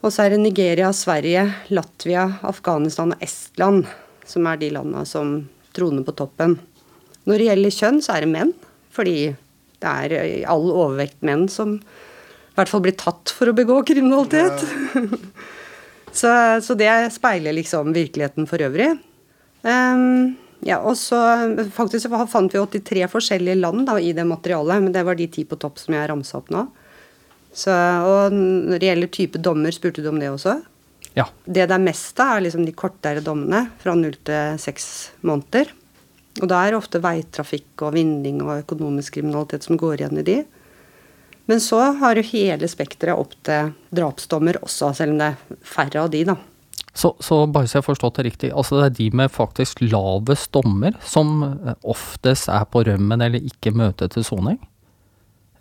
Og 0.00 0.14
så 0.14 0.24
er 0.24 0.32
det 0.32 0.40
Nigeria, 0.40 0.92
Sverige, 0.96 1.42
Latvia, 1.74 2.28
Afghanistan 2.46 3.12
og 3.12 3.24
Estland 3.26 3.84
som 4.30 4.46
er 4.46 4.60
de 4.60 4.70
landene 4.74 5.04
som 5.08 5.34
troner 5.76 6.04
på 6.06 6.14
toppen. 6.18 6.56
Når 7.28 7.40
det 7.40 7.48
gjelder 7.50 7.76
kjønn, 7.76 8.00
så 8.04 8.16
er 8.16 8.24
det 8.24 8.32
menn. 8.32 8.52
Fordi 8.94 9.16
det 9.80 9.90
er 9.90 10.14
i 10.18 10.38
all 10.48 10.66
overvekt 10.70 11.20
menn 11.26 11.46
som 11.52 11.78
i 12.50 12.58
hvert 12.58 12.70
fall 12.72 12.82
blir 12.84 12.96
tatt 12.98 13.32
for 13.34 13.50
å 13.50 13.56
begå 13.56 13.78
kriminalitet. 13.86 14.64
så, 16.20 16.30
så 16.62 16.76
det 16.78 16.90
speiler 17.14 17.54
liksom 17.56 17.94
virkeligheten 17.96 18.48
for 18.50 18.62
øvrig. 18.66 18.92
Um, 19.62 20.36
ja, 20.64 20.78
og 20.80 20.94
så 20.96 21.18
Faktisk 21.72 22.06
så 22.06 22.26
fant 22.28 22.52
vi 22.52 22.60
83 22.60 23.06
forskjellige 23.12 23.60
land 23.60 23.86
da, 23.88 23.96
i 24.00 24.12
det 24.16 24.26
materialet, 24.28 24.84
men 24.84 24.94
det 24.94 25.04
var 25.06 25.16
de 25.16 25.28
ti 25.32 25.46
på 25.48 25.58
topp 25.60 25.80
som 25.80 25.96
jeg 25.96 26.10
ramsa 26.10 26.40
opp 26.40 26.50
nå. 26.52 26.66
Så, 27.50 27.72
og 28.06 28.34
når 28.34 28.78
det 28.78 28.90
gjelder 28.90 29.14
type 29.14 29.40
dommer, 29.42 29.74
spurte 29.74 30.04
du 30.04 30.10
om 30.10 30.20
det 30.22 30.30
også? 30.30 30.60
Ja. 31.16 31.26
Det 31.44 31.66
det 31.66 31.74
er 31.74 31.82
mest 31.82 32.20
av, 32.22 32.36
er 32.36 32.46
liksom 32.46 32.66
de 32.66 32.76
kortere 32.76 33.22
dommene, 33.24 33.64
fra 33.82 33.96
null 33.98 34.14
til 34.26 34.60
seks 34.62 34.86
måneder. 35.26 35.72
Og 36.40 36.46
da 36.50 36.60
er 36.62 36.72
det 36.72 36.78
ofte 36.78 37.00
veitrafikk 37.02 37.82
og 37.86 37.96
vinning 37.96 38.38
og 38.44 38.60
økonomisk 38.60 39.18
kriminalitet 39.18 39.66
som 39.66 39.80
går 39.80 40.02
igjen 40.04 40.20
i 40.22 40.26
de. 40.26 40.38
Men 41.48 41.60
så 41.62 41.80
har 41.98 42.14
du 42.14 42.22
hele 42.26 42.68
spekteret 42.70 43.18
opp 43.18 43.34
til 43.46 43.72
drapsdommer 43.94 44.60
også, 44.62 44.92
selv 44.96 45.14
om 45.14 45.20
det 45.22 45.32
er 45.32 45.60
færre 45.66 46.04
av 46.04 46.10
de, 46.12 46.24
da. 46.28 46.36
Så, 46.92 47.14
så 47.22 47.44
bare 47.46 47.68
så 47.70 47.78
jeg 47.78 47.84
har 47.84 47.86
forstått 47.86 48.18
det 48.18 48.24
riktig, 48.26 48.50
altså 48.50 48.80
det 48.80 48.86
er 48.88 48.96
de 48.96 49.06
med 49.20 49.30
faktisk 49.32 49.82
lavest 49.84 50.50
dommer 50.52 50.96
som 51.06 51.44
eh, 51.46 51.76
oftest 51.86 52.50
er 52.50 52.66
på 52.66 52.82
rømmen 52.86 53.22
eller 53.22 53.46
ikke 53.46 53.72
møter 53.78 54.10
til 54.10 54.26
soning? 54.26 54.58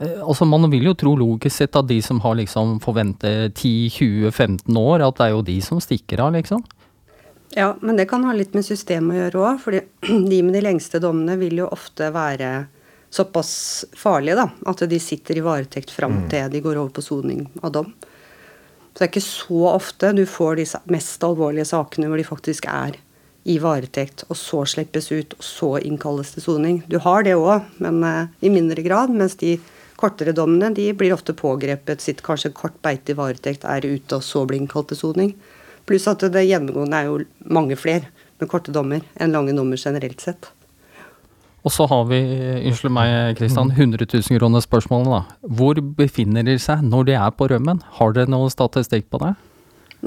Eh, 0.02 0.18
Altså 0.26 0.48
Man 0.50 0.66
vil 0.72 0.90
jo 0.90 0.96
tro 0.98 1.14
logisk 1.20 1.56
sett 1.62 1.78
at 1.78 1.88
de 1.88 2.00
som 2.02 2.22
har 2.26 2.40
liksom 2.42 2.80
forventet 2.84 3.54
10-20-15 3.62 4.82
år, 4.82 5.06
at 5.06 5.20
det 5.20 5.28
er 5.28 5.36
jo 5.36 5.46
de 5.46 5.60
som 5.62 5.82
stikker 5.84 6.26
av, 6.26 6.34
liksom. 6.34 6.66
Ja, 7.58 7.76
men 7.82 7.98
det 7.98 8.10
kan 8.10 8.26
ha 8.26 8.34
litt 8.34 8.54
med 8.54 8.66
systemet 8.66 9.16
å 9.16 9.22
gjøre 9.24 9.46
òg. 9.46 9.62
fordi 9.64 9.82
de 10.32 10.42
med 10.44 10.54
de 10.58 10.66
lengste 10.66 11.02
dommene 11.02 11.38
vil 11.38 11.62
jo 11.62 11.70
ofte 11.70 12.10
være 12.14 12.68
såpass 13.10 13.86
farlige 13.98 14.38
da, 14.38 14.48
at 14.70 14.84
de 14.90 15.00
sitter 15.02 15.40
i 15.40 15.44
varetekt 15.46 15.92
fram 15.92 16.22
til 16.30 16.50
de 16.52 16.62
går 16.62 16.78
over 16.78 16.94
på 16.94 17.04
soning 17.06 17.48
av 17.64 17.74
dom. 17.74 17.94
Så 18.94 19.02
det 19.02 19.06
er 19.06 19.12
ikke 19.14 19.26
så 19.26 19.62
ofte 19.72 20.12
du 20.18 20.26
får 20.28 20.60
de 20.60 20.66
mest 20.94 21.24
alvorlige 21.24 21.70
sakene 21.70 22.10
hvor 22.10 22.20
de 22.20 22.28
faktisk 22.28 22.68
er 22.70 22.98
i 23.50 23.56
varetekt, 23.62 24.26
og 24.28 24.38
så 24.38 24.66
slippes 24.68 25.10
ut, 25.12 25.34
og 25.38 25.46
så 25.46 25.70
innkalles 25.88 26.34
til 26.36 26.44
soning. 26.44 26.82
Du 26.92 27.00
har 27.02 27.24
det 27.26 27.38
òg, 27.40 27.66
men 27.82 28.04
eh, 28.04 28.28
i 28.46 28.52
mindre 28.54 28.84
grad. 28.86 29.14
Mens 29.16 29.38
de 29.40 29.56
kortere 30.00 30.36
dommene 30.36 30.74
de 30.76 30.90
blir 30.94 31.16
ofte 31.16 31.34
pågrepet, 31.38 32.04
sitter 32.04 32.26
kanskje 32.26 32.54
kort 32.56 32.78
beite 32.86 33.16
i 33.16 33.18
varetekt, 33.18 33.66
er 33.66 33.88
ute 33.88 34.20
og 34.20 34.26
så 34.26 34.44
blir 34.46 34.62
innkalt 34.62 34.92
til 34.92 35.02
soning. 35.02 35.34
Pluss 35.90 36.06
at 36.12 36.28
det 36.30 36.46
gjennomgående 36.46 37.00
er 37.00 37.10
jo 37.10 37.24
mange 37.50 37.80
flere 37.80 38.12
med 38.40 38.52
korte 38.52 38.76
dommer 38.76 39.04
enn 39.18 39.34
lange 39.34 39.56
dommer 39.58 39.80
generelt 39.80 40.22
sett. 40.22 40.52
Og 41.66 41.74
så 41.76 41.86
har 41.92 42.06
vi, 42.08 42.20
unnskyld 42.70 42.94
meg 42.96 43.38
Kristian, 43.40 43.74
100 43.76 44.08
000 44.08 44.40
kroner 44.40 44.64
spørsmålet 44.64 45.12
da. 45.12 45.22
Hvor 45.60 45.82
befinner 45.98 46.46
de 46.48 46.56
seg 46.62 46.86
når 46.88 47.10
de 47.10 47.18
er 47.20 47.34
på 47.36 47.50
rømmen? 47.52 47.82
Har 48.00 48.16
dere 48.16 48.32
noe 48.32 48.52
statistikk 48.54 49.10
på 49.12 49.20
det? 49.26 49.34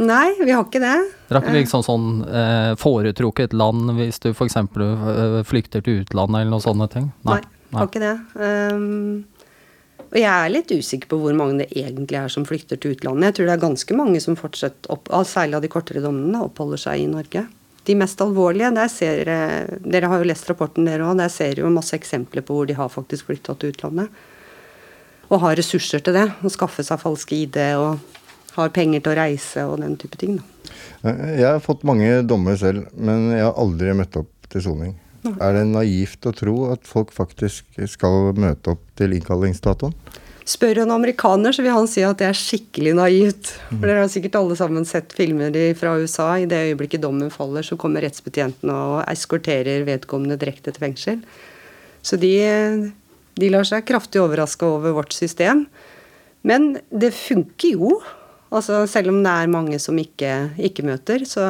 Nei, 0.01 0.31
vi 0.41 0.55
har 0.55 0.65
ikke 0.65 0.81
det. 0.81 0.95
Dere 1.29 1.43
har 1.43 1.45
ikke 1.45 1.59
liksom 1.59 1.83
sånn 1.85 2.07
eh, 2.25 2.71
foretrukket 2.81 3.53
land 3.53 3.93
hvis 3.99 4.23
du 4.25 4.31
f.eks. 4.33 4.57
Uh, 4.73 5.43
flykter 5.45 5.85
til 5.85 6.01
utlandet 6.01 6.41
eller 6.41 6.55
noen 6.55 6.65
sånne 6.65 6.89
ting? 6.95 7.11
Nei, 7.29 7.43
har 7.77 7.91
ikke 7.91 8.07
det. 8.07 8.17
Um 8.41 9.29
og 10.13 10.19
jeg 10.21 10.29
er 10.29 10.51
litt 10.53 10.69
usikker 10.69 11.09
på 11.09 11.19
hvor 11.23 11.33
mange 11.33 11.63
det 11.63 11.71
egentlig 11.73 12.19
er 12.21 12.33
som 12.33 12.45
flykter 12.45 12.77
til 12.77 12.93
utlandet. 12.93 13.31
Jeg 13.31 13.37
tror 13.39 13.47
det 13.49 13.55
er 13.55 13.63
ganske 13.63 13.97
mange 13.97 14.21
som 14.21 14.37
fortsatt, 14.37 14.89
opp, 14.93 15.09
særlig 15.25 15.57
av 15.57 15.65
de 15.65 15.71
kortere 15.73 16.03
dommene, 16.05 16.43
oppholder 16.45 16.83
seg 16.83 17.01
i 17.01 17.07
Norge. 17.09 17.47
De 17.87 17.97
mest 17.99 18.21
alvorlige, 18.23 18.71
der 18.77 18.91
ser 18.93 19.29
eh, 19.33 19.79
Dere 19.83 20.11
har 20.11 20.23
jo 20.23 20.29
lest 20.29 20.47
rapporten, 20.51 20.87
dere 20.87 21.09
òg. 21.09 21.17
Der 21.19 21.33
ser 21.33 21.59
jo 21.59 21.73
masse 21.73 21.97
eksempler 21.99 22.45
på 22.47 22.57
hvor 22.57 22.69
de 22.69 22.79
har 22.79 22.93
faktisk 22.93 23.31
flytta 23.31 23.57
til 23.59 23.75
utlandet. 23.75 24.13
Og 25.33 25.41
har 25.43 25.57
ressurser 25.59 26.05
til 26.05 26.15
det. 26.15 26.29
Å 26.43 26.53
skaffe 26.53 26.85
seg 26.87 27.01
falske 27.03 27.43
ID 27.47 27.59
og 27.81 28.03
har 28.57 28.73
penger 28.75 29.01
til 29.03 29.15
å 29.15 29.19
reise 29.19 29.65
og 29.67 29.81
den 29.83 29.97
type 30.01 30.21
ting. 30.21 30.39
Da. 30.39 31.15
Jeg 31.35 31.49
har 31.49 31.63
fått 31.65 31.87
mange 31.89 32.21
dommer 32.29 32.59
selv, 32.61 32.87
men 32.95 33.33
jeg 33.33 33.47
har 33.47 33.57
aldri 33.59 33.95
møtt 33.97 34.21
opp 34.21 34.51
til 34.53 34.65
soning. 34.69 34.93
Er 35.33 35.55
det 35.55 35.67
naivt 35.71 36.27
å 36.27 36.35
tro 36.35 36.57
at 36.73 36.87
folk 36.87 37.13
faktisk 37.15 37.79
skal 37.91 38.33
møte 38.35 38.75
opp 38.75 38.83
til 38.99 39.15
innkallingsdatoen? 39.17 39.95
Spør 40.49 40.81
en 40.83 40.91
amerikaner, 40.91 41.55
så 41.55 41.63
vil 41.63 41.75
han 41.75 41.87
si 41.91 42.03
at 42.03 42.19
det 42.19 42.27
er 42.27 42.39
skikkelig 42.39 42.97
naivt. 42.99 43.53
For 43.69 43.87
Dere 43.87 44.03
har 44.03 44.11
sikkert 44.11 44.41
alle 44.41 44.57
sammen 44.59 44.87
sett 44.89 45.15
filmer 45.15 45.55
fra 45.79 45.95
USA. 46.01 46.33
I 46.43 46.49
det 46.51 46.65
øyeblikket 46.73 47.05
dommen 47.05 47.31
faller, 47.31 47.63
så 47.67 47.79
kommer 47.79 48.03
rettsbetjentene 48.03 48.75
og 48.75 48.97
eskorterer 49.13 49.87
vedkommende 49.87 50.39
direkte 50.41 50.75
til 50.75 50.83
fengsel. 50.83 51.23
Så 52.03 52.19
de, 52.19 52.35
de 53.39 53.53
lar 53.55 53.69
seg 53.69 53.87
kraftig 53.87 54.23
overraske 54.23 54.67
over 54.67 54.97
vårt 54.99 55.15
system. 55.15 55.69
Men 56.43 56.73
det 56.91 57.13
funker 57.15 57.79
jo. 57.79 58.01
Altså, 58.53 58.83
selv 58.91 59.15
om 59.15 59.23
det 59.23 59.31
er 59.33 59.55
mange 59.55 59.79
som 59.81 59.97
ikke, 59.99 60.53
ikke 60.59 60.85
møter, 60.85 61.23
så, 61.29 61.47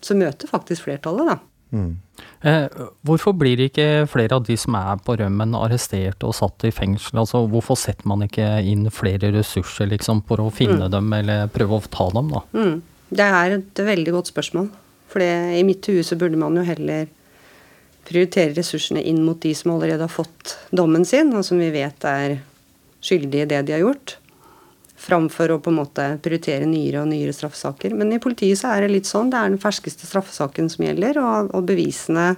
så 0.00 0.16
møter 0.16 0.50
faktisk 0.50 0.86
flertallet, 0.86 1.34
da. 1.34 1.40
Eh, 1.74 2.66
hvorfor 3.06 3.34
blir 3.36 3.60
ikke 3.66 4.06
flere 4.10 4.38
av 4.38 4.44
de 4.46 4.56
som 4.60 4.76
er 4.78 5.00
på 5.04 5.16
rømmen 5.18 5.56
arrestert 5.58 6.24
og 6.26 6.34
satt 6.38 6.66
i 6.68 6.72
fengsel? 6.74 7.20
Altså, 7.22 7.42
hvorfor 7.50 7.78
setter 7.80 8.08
man 8.08 8.24
ikke 8.26 8.46
inn 8.64 8.86
flere 8.94 9.32
ressurser 9.34 9.90
liksom, 9.90 10.22
for 10.28 10.44
å 10.44 10.52
finne 10.54 10.88
dem, 10.92 11.12
eller 11.16 11.50
prøve 11.52 11.80
å 11.80 11.88
ta 11.90 12.08
dem, 12.14 12.32
da? 12.34 12.44
Mm. 12.56 12.76
Det 13.16 13.26
er 13.40 13.56
et 13.58 13.84
veldig 13.86 14.16
godt 14.16 14.32
spørsmål. 14.32 14.70
For 15.12 15.22
i 15.22 15.62
mitt 15.66 15.86
hus 15.90 16.10
burde 16.18 16.38
man 16.40 16.58
jo 16.58 16.64
heller 16.66 17.06
prioritere 18.06 18.54
ressursene 18.54 19.02
inn 19.02 19.22
mot 19.26 19.38
de 19.42 19.52
som 19.54 19.74
allerede 19.74 20.06
har 20.06 20.12
fått 20.12 20.56
dommen 20.74 21.06
sin, 21.06 21.32
og 21.34 21.44
som 21.46 21.58
vi 21.62 21.72
vet 21.74 22.06
er 22.06 22.38
skyldige 23.04 23.46
i 23.46 23.50
det 23.50 23.64
de 23.66 23.76
har 23.76 23.84
gjort. 23.84 24.16
Framfor 24.96 25.52
å 25.52 25.60
på 25.60 25.72
en 25.72 25.78
måte 25.82 26.04
prioritere 26.24 26.66
nyere 26.68 27.02
og 27.02 27.10
nyere 27.10 27.34
straffesaker. 27.36 27.92
Men 27.96 28.14
i 28.16 28.20
politiet 28.22 28.60
så 28.60 28.72
er 28.72 28.86
det 28.86 28.94
litt 28.94 29.08
sånn. 29.08 29.28
Det 29.32 29.38
er 29.38 29.52
den 29.52 29.60
ferskeste 29.62 30.08
straffesaken 30.08 30.70
som 30.72 30.86
gjelder, 30.86 31.20
og, 31.20 31.50
og 31.56 31.66
bevisene 31.68 32.30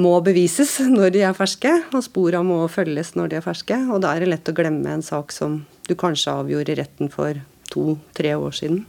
må 0.00 0.16
bevises 0.26 0.80
når 0.90 1.12
de 1.14 1.22
er 1.28 1.36
ferske, 1.38 1.70
og 1.94 2.02
spora 2.02 2.42
må 2.46 2.64
følges 2.72 3.14
når 3.14 3.30
de 3.30 3.38
er 3.38 3.46
ferske. 3.46 3.78
Og 3.94 4.02
da 4.02 4.14
er 4.14 4.24
det 4.24 4.32
lett 4.32 4.50
å 4.50 4.56
glemme 4.56 4.96
en 4.96 5.06
sak 5.06 5.34
som 5.34 5.60
du 5.86 5.94
kanskje 5.98 6.34
avgjorde 6.34 6.74
i 6.74 6.80
retten 6.80 7.12
for 7.12 7.38
to-tre 7.70 8.34
år 8.34 8.58
siden. 8.58 8.82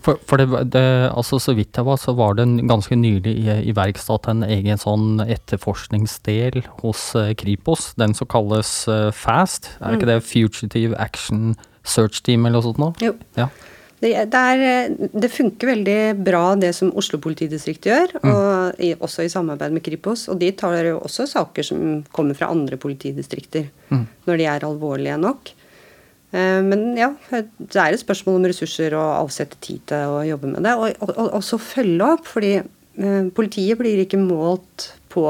For, 0.00 0.16
for 0.24 0.40
det, 0.40 0.46
det, 0.72 0.82
altså 1.12 1.36
Så 1.42 1.52
vidt 1.58 1.76
jeg 1.76 1.84
var, 1.84 1.98
så 2.00 2.14
var 2.16 2.34
det 2.38 2.46
en 2.46 2.68
ganske 2.70 2.96
nylig 2.96 3.34
i- 3.44 3.58
iverksatt 3.72 4.28
en 4.32 4.42
egen 4.46 4.78
sånn 4.80 5.20
etterforskningsdel 5.26 6.62
hos 6.82 7.14
eh, 7.18 7.34
Kripos, 7.34 7.90
den 8.00 8.14
som 8.16 8.28
kalles 8.30 8.70
eh, 8.88 9.10
FAST. 9.12 9.74
Er 9.80 9.96
ikke 9.98 10.08
det 10.08 10.20
Fugitive 10.24 10.96
Action 11.00 11.52
Search 11.84 12.22
Team 12.24 12.46
eller 12.46 12.58
noe 12.60 12.66
sånt 12.70 12.80
noe? 12.80 12.94
Jo. 13.04 13.14
Ja. 13.36 13.48
Det, 14.00 14.14
det, 14.32 14.40
er, 14.40 14.94
det 15.12 15.28
funker 15.28 15.74
veldig 15.74 15.98
bra 16.24 16.54
det 16.56 16.70
som 16.72 16.88
Oslo 16.96 17.18
politidistrikt 17.20 17.84
gjør, 17.84 18.14
og 18.24 18.78
i, 18.80 18.94
også 18.96 19.26
i 19.26 19.32
samarbeid 19.32 19.74
med 19.76 19.84
Kripos. 19.84 20.22
Og 20.32 20.38
de 20.40 20.48
tar 20.56 20.78
jo 20.86 20.94
også 21.04 21.26
saker 21.28 21.66
som 21.68 21.82
kommer 22.16 22.38
fra 22.38 22.48
andre 22.48 22.78
politidistrikter, 22.80 23.66
når 23.92 24.40
de 24.40 24.46
er 24.48 24.64
alvorlige 24.64 25.18
nok. 25.20 25.52
Eh, 26.32 26.62
Men 26.62 26.92
ja, 26.98 27.12
det 27.30 27.74
er 27.74 27.94
et 27.94 28.02
spørsmål 28.02 28.40
om 28.40 28.50
ressurser 28.50 28.94
og 28.98 29.26
avsette 29.26 29.58
tid 29.62 29.82
til 29.90 30.18
å 30.18 30.20
jobbe 30.26 30.52
med 30.54 30.66
det. 30.66 30.76
Og, 30.76 31.08
og, 31.08 31.24
også 31.40 31.58
følge 31.62 32.12
opp, 32.16 32.28
fordi 32.30 32.56
eh, 32.60 33.24
politiet 33.34 33.80
blir 33.80 34.04
ikke 34.04 34.20
målt 34.22 34.92
på 35.10 35.26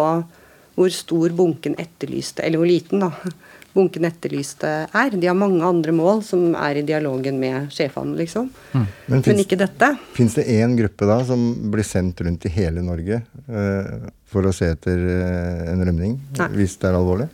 hvor 0.80 0.92
stor 0.94 1.32
bunken 1.36 1.74
etterlyste, 1.80 2.44
eller 2.44 2.60
hvor 2.60 2.68
liten, 2.68 3.02
da, 3.04 3.10
bunken 3.76 4.06
etterlyste 4.08 4.70
er. 4.86 5.12
De 5.12 5.28
har 5.28 5.36
mange 5.38 5.64
andre 5.66 5.92
mål 5.94 6.22
som 6.26 6.54
er 6.58 6.80
i 6.80 6.84
dialogen 6.86 7.40
med 7.40 7.68
sjefene, 7.74 8.16
liksom. 8.18 8.48
Men 8.72 8.88
Men 9.06 9.22
finnes, 9.24 9.44
ikke 9.44 9.60
dette. 9.60 9.92
finnes 10.16 10.36
det 10.38 10.46
én 10.56 10.76
gruppe 10.78 11.08
da 11.08 11.20
som 11.28 11.44
blir 11.72 11.86
sendt 11.86 12.22
rundt 12.24 12.48
i 12.48 12.54
hele 12.54 12.82
Norge 12.82 13.20
uh, 13.50 14.08
for 14.30 14.48
å 14.48 14.54
se 14.56 14.72
etter 14.72 14.98
uh, 14.98 15.70
en 15.70 15.84
rømning, 15.86 16.16
Nei. 16.40 16.48
hvis 16.58 16.78
det 16.80 16.90
er 16.90 16.98
alvorlig? 16.98 17.28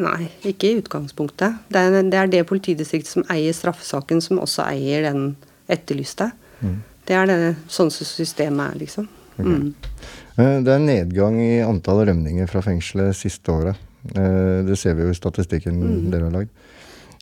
Nei, 0.00 0.30
ikke 0.48 0.70
i 0.70 0.78
utgangspunktet. 0.80 1.58
Det 1.68 1.80
er 1.80 1.96
det, 1.98 2.16
er 2.16 2.30
det 2.32 2.46
politidistriktet 2.48 3.10
som 3.10 3.26
eier 3.32 3.52
straffesaken, 3.56 4.22
som 4.24 4.40
også 4.40 4.64
eier 4.70 5.04
den 5.10 5.34
etterlyste. 5.70 6.30
Mm. 6.60 6.78
Det 7.08 7.16
er 7.16 7.28
det, 7.28 7.38
sånn 7.72 7.92
som 7.92 8.08
systemet 8.08 8.70
er, 8.70 8.80
liksom. 8.80 9.08
Mm. 9.40 9.70
Eh, 10.40 10.56
det 10.64 10.72
er 10.72 10.82
nedgang 10.84 11.38
i 11.42 11.60
antall 11.64 12.04
rømninger 12.08 12.48
fra 12.50 12.62
fengselet 12.64 13.16
siste 13.18 13.52
året. 13.52 13.80
Eh, 14.14 14.60
det 14.66 14.78
ser 14.80 14.96
vi 14.96 15.04
jo 15.04 15.12
i 15.12 15.18
statistikken 15.18 15.80
mm. 15.80 16.10
dere 16.12 16.28
har 16.28 16.36
lagd. 16.38 16.52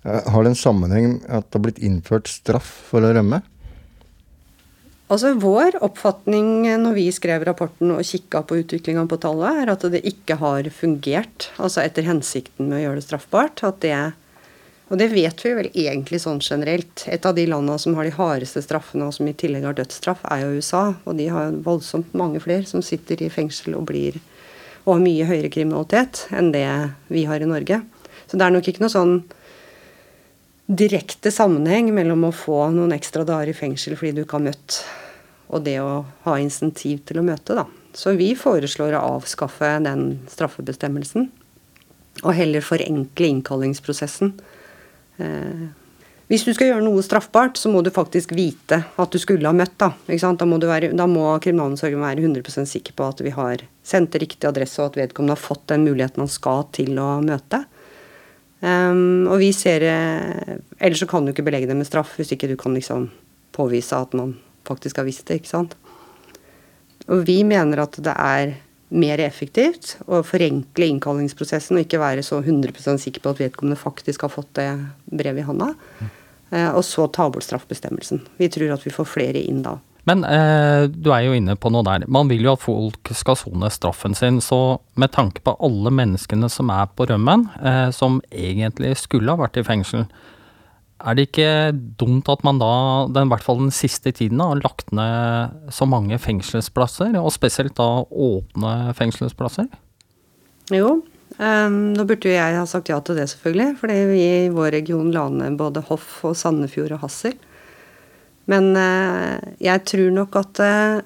Eh, 0.05 0.31
har 0.31 0.45
det 0.45 0.53
en 0.53 0.63
sammenheng 0.63 1.09
med 1.17 1.31
at 1.41 1.49
det 1.49 1.59
har 1.59 1.65
blitt 1.67 1.83
innført 1.83 2.31
straff 2.31 2.69
for 2.91 3.07
å 3.07 3.13
rømme? 3.17 3.43
Altså 5.09 5.33
Vår 5.41 5.79
oppfatning 5.81 6.67
når 6.83 6.97
vi 6.99 7.07
skrev 7.17 7.47
rapporten 7.49 7.95
og 7.95 8.05
kikka 8.05 8.43
på 8.45 8.59
utviklinga 8.61 9.07
på 9.09 9.17
tallet, 9.23 9.63
er 9.63 9.73
at 9.73 9.87
det 9.95 10.03
ikke 10.09 10.37
har 10.43 10.69
fungert 10.75 11.49
altså 11.57 11.81
etter 11.81 12.05
hensikten 12.05 12.69
med 12.69 12.81
å 12.81 12.83
gjøre 12.83 13.01
det 13.01 13.07
straffbart. 13.07 13.63
det 13.81 13.97
og 14.89 14.97
det 14.97 15.11
vet 15.13 15.43
vi 15.45 15.53
vel 15.53 15.69
egentlig 15.77 16.21
sånn 16.23 16.41
generelt. 16.41 17.05
Et 17.13 17.25
av 17.29 17.35
de 17.37 17.45
landene 17.49 17.77
som 17.81 17.97
har 17.99 18.09
de 18.09 18.15
hardeste 18.17 18.63
straffene, 18.65 19.05
og 19.05 19.13
som 19.17 19.29
i 19.29 19.37
tillegg 19.37 19.67
har 19.69 19.77
dødsstraff, 19.77 20.23
er 20.25 20.47
jo 20.47 20.61
USA. 20.61 20.95
Og 21.05 21.19
de 21.19 21.29
har 21.29 21.57
voldsomt 21.65 22.15
mange 22.17 22.41
flere 22.41 22.65
som 22.69 22.85
sitter 22.85 23.21
i 23.21 23.29
fengsel 23.33 23.77
og 23.77 23.89
blir 23.91 24.17
og 24.87 24.95
har 24.95 25.03
mye 25.05 25.27
høyere 25.29 25.51
kriminalitet 25.53 26.23
enn 26.33 26.49
det 26.55 26.65
vi 27.13 27.27
har 27.29 27.43
i 27.45 27.49
Norge. 27.49 27.83
Så 28.25 28.39
det 28.41 28.47
er 28.47 28.55
nok 28.55 28.71
ikke 28.71 28.81
noe 28.81 28.93
sånn 28.93 29.19
direkte 30.69 31.33
sammenheng 31.33 31.89
mellom 31.97 32.27
å 32.29 32.35
få 32.35 32.67
noen 32.75 32.93
ekstra 32.93 33.25
dager 33.29 33.51
i 33.51 33.57
fengsel 33.57 33.97
fordi 33.97 34.19
du 34.19 34.23
ikke 34.25 34.37
har 34.37 34.47
møtt, 34.51 34.83
og 35.49 35.65
det 35.65 35.79
å 35.81 36.05
ha 36.27 36.37
insentiv 36.41 37.01
til 37.09 37.23
å 37.23 37.25
møte, 37.25 37.57
da. 37.57 37.65
Så 37.97 38.13
vi 38.19 38.35
foreslår 38.37 38.95
å 38.95 39.05
avskaffe 39.17 39.71
den 39.83 40.21
straffebestemmelsen, 40.29 41.31
og 42.21 42.33
heller 42.37 42.65
forenkle 42.65 43.31
innkallingsprosessen. 43.33 44.35
Eh, 45.23 45.69
hvis 46.29 46.45
du 46.45 46.51
skal 46.53 46.75
gjøre 46.75 46.85
noe 46.85 47.01
straffbart, 47.01 47.57
så 47.57 47.73
må 47.73 47.81
du 47.81 47.89
faktisk 47.95 48.35
vite 48.37 48.83
at 48.85 49.15
du 49.15 49.17
skulle 49.23 49.49
ha 49.49 49.57
møtt. 49.57 49.79
Da, 49.81 49.95
da 50.05 50.49
må, 50.51 50.59
være, 50.61 50.91
da 50.93 51.07
må 51.09 51.31
kriminalomsorgen 51.41 52.05
være 52.05 52.27
100% 52.27 52.69
sikker 52.69 52.93
på 52.99 53.07
at 53.09 53.23
vi 53.25 53.33
har 53.33 53.65
sendt 53.87 54.19
riktig 54.21 54.45
adresse, 54.51 54.83
og 54.83 54.93
at 54.93 55.01
vedkommende 55.01 55.39
har 55.39 55.41
fått 55.41 55.65
den 55.73 55.89
muligheten 55.89 56.27
han 56.27 56.33
skal 56.33 56.67
til 56.77 57.01
å 57.01 57.15
møte. 57.25 57.65
Um, 58.59 59.29
og 59.31 59.39
vi 59.39 59.53
ser 59.55 59.85
eh, 59.87 60.57
Ellers 60.83 60.99
så 60.99 61.07
kan 61.07 61.23
du 61.23 61.31
ikke 61.31 61.45
belegge 61.47 61.69
det 61.71 61.77
med 61.79 61.87
straff 61.87 62.17
hvis 62.19 62.33
ikke 62.35 62.49
du 62.51 62.57
kan 62.59 62.75
liksom 62.75 63.05
påvise 63.55 63.95
at 63.95 64.17
man 64.19 64.33
faktisk 64.67 64.99
har 64.99 65.07
visst 65.07 65.29
det. 65.31 65.39
ikke 65.39 65.53
sant? 65.53 65.77
Og 67.07 67.23
vi 67.29 67.41
mener 67.47 67.85
at 67.85 67.95
det 68.03 68.15
er 68.15 68.57
mer 68.89 69.21
effektivt 69.23 69.97
å 70.09 70.25
forenkle 70.27 70.89
innkallingsprosessen 70.91 71.77
og 71.77 71.85
ikke 71.85 72.01
være 72.03 72.25
så 72.27 72.41
100% 72.41 73.03
sikker 73.03 73.23
på 73.23 73.35
at 73.35 73.43
vedkommende 73.45 73.79
faktisk 73.79 74.25
har 74.27 74.33
fått 74.33 74.51
det 74.59 74.69
brevet 75.07 75.45
i 75.45 75.49
hånda. 75.49 75.73
Mm. 76.01 76.15
Uh, 76.49 76.71
og 76.73 76.83
så 76.89 77.07
ta 77.13 77.29
bort 77.31 77.47
straffbestemmelsen. 77.47 78.25
Vi 78.41 78.49
tror 78.53 78.75
at 78.75 78.87
vi 78.87 78.95
får 78.95 79.11
flere 79.13 79.43
inn 79.45 79.63
da. 79.65 79.77
Men 80.09 80.25
eh, 80.25 80.87
du 80.89 81.11
er 81.13 81.27
jo 81.27 81.37
inne 81.37 81.57
på 81.61 81.71
noe 81.73 81.85
der. 81.85 82.07
Man 82.09 82.31
vil 82.31 82.47
jo 82.47 82.55
at 82.55 82.65
folk 82.65 83.13
skal 83.17 83.37
sone 83.37 83.69
straffen 83.73 84.17
sin. 84.17 84.41
Så 84.45 84.79
med 84.99 85.13
tanke 85.13 85.43
på 85.45 85.57
alle 85.65 85.93
menneskene 85.93 86.49
som 86.53 86.73
er 86.73 86.89
på 86.97 87.09
rømmen, 87.11 87.49
eh, 87.61 87.89
som 87.95 88.23
egentlig 88.33 88.95
skulle 89.03 89.35
ha 89.35 89.41
vært 89.41 89.61
i 89.61 89.67
fengsel, 89.67 90.07
er 90.99 91.15
det 91.15 91.29
ikke 91.29 91.51
dumt 92.01 92.27
at 92.33 92.41
man 92.47 92.59
da, 92.59 92.71
den, 93.15 93.29
i 93.29 93.33
hvert 93.33 93.45
fall 93.45 93.61
den 93.61 93.75
siste 93.75 94.11
tiden, 94.11 94.41
har 94.43 94.59
lagt 94.65 94.91
ned 94.95 95.71
så 95.75 95.87
mange 95.87 96.19
fengselsplasser, 96.19 97.15
og 97.21 97.31
spesielt 97.35 97.77
da 97.79 98.03
åpne 98.03 98.73
fengselsplasser? 98.99 99.69
Jo, 100.75 100.97
um, 101.39 101.79
burde 102.03 102.27
jo 102.27 102.35
jeg 102.35 102.59
ha 102.59 102.65
sagt 102.67 102.91
ja 102.91 102.99
til 102.99 103.21
det, 103.21 103.29
selvfølgelig. 103.31 103.77
Fordi 103.79 104.01
vi 104.11 104.25
i 104.27 104.51
vår 104.55 104.73
region 104.81 105.13
la 105.15 105.29
ned 105.31 105.61
både 105.61 105.85
Hoff 105.87 106.25
og 106.27 106.35
Sandefjord 106.37 106.97
og 106.99 107.07
Hassel. 107.07 107.39
Men 108.49 108.73
eh, 108.77 109.37
jeg 109.63 109.85
tror 109.89 110.15
nok 110.15 110.39
at 110.41 110.63
eh, 110.65 111.01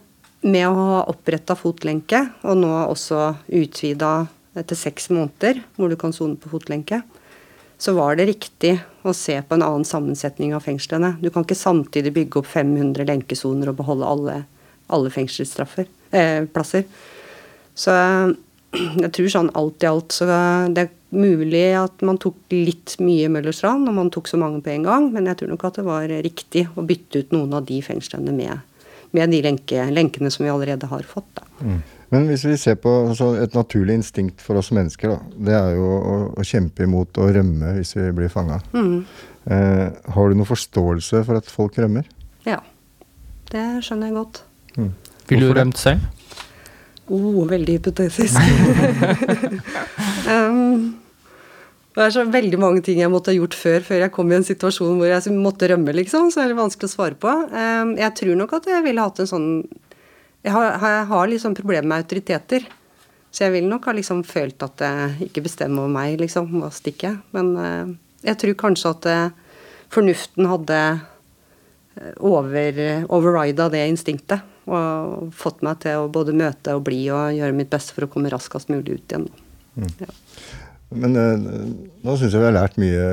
med 0.47 0.67
å 0.69 0.75
ha 0.77 1.01
oppretta 1.11 1.57
fotlenke, 1.59 2.21
og 2.47 2.61
nå 2.63 2.71
også 2.85 3.33
utvida 3.55 4.13
etter 4.59 4.79
seks 4.79 5.09
måneder, 5.13 5.63
hvor 5.77 5.91
du 5.91 5.97
kan 5.99 6.15
sone 6.15 6.39
på 6.39 6.53
fotlenke, 6.53 7.01
så 7.83 7.95
var 7.97 8.19
det 8.19 8.29
riktig 8.29 8.77
å 9.03 9.15
se 9.17 9.35
på 9.43 9.57
en 9.57 9.65
annen 9.67 9.87
sammensetning 9.87 10.53
av 10.55 10.63
fengslene. 10.67 11.17
Du 11.19 11.33
kan 11.35 11.43
ikke 11.43 11.59
samtidig 11.59 12.13
bygge 12.15 12.43
opp 12.43 12.51
500 12.53 13.09
lenkesoner 13.09 13.73
og 13.73 13.79
beholde 13.81 14.07
alle, 14.07 14.37
alle 14.93 15.11
fengselsplasser. 15.11 15.89
Eh, 16.15 16.87
så 17.75 17.97
jeg 18.73 19.11
tror 19.17 19.33
sånn 19.33 19.51
alt 19.59 19.83
i 19.83 19.89
alt 19.91 20.15
så 20.15 20.29
det 20.73 20.87
mulig 21.13 21.65
at 21.77 22.03
man 22.07 22.19
tok 22.21 22.39
litt 22.55 22.97
mye 23.05 23.29
Møllerstrand 23.33 23.85
når 23.87 23.97
man 23.97 24.11
tok 24.13 24.31
så 24.31 24.41
mange 24.41 24.63
på 24.65 24.73
en 24.73 24.87
gang, 24.89 25.09
men 25.15 25.29
jeg 25.29 25.41
tror 25.41 25.53
nok 25.53 25.67
at 25.69 25.81
det 25.81 25.87
var 25.87 26.13
riktig 26.25 26.67
å 26.75 26.85
bytte 26.89 27.23
ut 27.23 27.35
noen 27.37 27.57
av 27.59 27.67
de 27.69 27.81
fengslene 27.85 28.35
med, 28.35 28.63
med 29.17 29.35
de 29.35 29.43
lenke, 29.45 29.89
lenkene 29.93 30.33
som 30.33 30.47
vi 30.47 30.53
allerede 30.53 30.89
har 30.91 31.05
fått. 31.09 31.43
Mm. 31.61 31.83
Men 32.13 32.27
hvis 32.29 32.45
vi 32.45 32.59
ser 32.61 32.77
på 32.81 32.91
altså, 33.09 33.31
et 33.41 33.55
naturlig 33.57 33.95
instinkt 33.97 34.43
for 34.45 34.61
oss 34.61 34.69
mennesker, 34.77 35.15
da, 35.15 35.37
det 35.49 35.55
er 35.57 35.77
jo 35.79 35.87
å, 35.97 36.17
å 36.37 36.45
kjempe 36.45 36.85
imot 36.85 37.17
å 37.21 37.29
rømme 37.33 37.77
hvis 37.79 37.95
vi 37.97 38.09
blir 38.17 38.33
fanga. 38.33 38.59
Mm. 38.77 38.99
Eh, 39.49 39.87
har 40.17 40.29
du 40.29 40.37
noen 40.37 40.49
forståelse 40.49 41.23
for 41.25 41.41
at 41.41 41.49
folk 41.49 41.79
rømmer? 41.81 42.09
Ja, 42.45 42.61
det 43.53 43.65
skjønner 43.87 44.11
jeg 44.11 44.19
godt. 44.19 44.43
Mm. 44.77 44.91
Ville 45.33 45.49
du 45.49 45.57
rømt 45.57 45.81
selv? 45.81 46.05
Oh, 47.13 47.43
veldig 47.49 47.79
hypotetisk. 47.81 48.37
um, 50.33 50.93
det 51.93 52.05
er 52.07 52.13
så 52.15 52.23
veldig 52.25 52.59
mange 52.61 52.81
ting 52.85 53.03
jeg 53.03 53.13
måtte 53.13 53.33
ha 53.33 53.37
gjort 53.37 53.57
før, 53.59 53.83
før 53.85 54.05
jeg 54.07 54.13
kom 54.15 54.31
i 54.33 54.37
en 54.39 54.47
situasjon 54.47 54.97
hvor 54.97 55.11
jeg 55.11 55.35
måtte 55.37 55.69
rømme, 55.69 55.93
liksom. 55.99 56.31
Så 56.33 56.41
er 56.41 56.49
det 56.49 56.57
vanskelig 56.57 56.89
å 56.89 56.93
svare 56.95 57.19
på. 57.21 57.33
Um, 57.53 57.93
jeg 58.01 58.17
tror 58.17 58.39
nok 58.41 58.55
at 58.57 58.69
jeg 58.71 58.85
ville 58.87 59.05
hatt 59.05 59.21
en 59.21 59.29
sånn 59.29 59.49
Jeg 60.43 60.55
har, 60.57 60.73
jeg 60.81 61.03
har 61.13 61.29
liksom 61.31 61.53
problemer 61.55 61.87
med 61.91 62.03
autoriteter. 62.03 62.65
Så 63.31 63.45
jeg 63.45 63.53
ville 63.55 63.69
nok 63.71 63.85
ha 63.87 63.93
liksom 63.95 64.25
følt 64.27 64.65
at 64.65 64.81
det 64.81 65.29
ikke 65.29 65.45
bestemmer 65.45 65.85
over 65.85 65.93
meg, 65.93 66.17
liksom, 66.21 66.49
hva 66.59 66.73
stikker. 66.73 67.21
Men 67.37 67.53
uh, 67.61 67.93
jeg 68.25 68.41
tror 68.41 68.59
kanskje 68.65 68.95
at 68.97 69.11
uh, 69.13 69.53
fornuften 69.93 70.49
hadde 70.49 70.81
eh, 70.89 72.17
over, 72.25 72.83
overrida 73.13 73.69
det 73.73 73.85
instinktet. 73.93 74.49
Og 74.65 75.31
fått 75.37 75.63
meg 75.67 75.81
til 75.85 76.05
å 76.05 76.11
både 76.13 76.35
møte 76.39 76.77
og 76.79 76.85
bli 76.87 77.05
og 77.13 77.37
gjøre 77.37 77.57
mitt 77.57 77.71
beste 77.73 77.97
for 77.97 78.07
å 78.07 78.11
komme 78.13 78.33
raskest 78.33 78.71
mulig 78.73 78.97
ut 78.97 79.15
igjen. 79.15 79.29
Mm. 79.77 79.89
Ja. 80.01 80.13
Men 80.95 81.19
uh, 81.19 81.67
nå 82.05 82.15
syns 82.19 82.33
jeg 82.35 82.41
vi 82.43 82.49
har 82.49 82.57
lært 82.57 82.79
mye, 82.81 83.05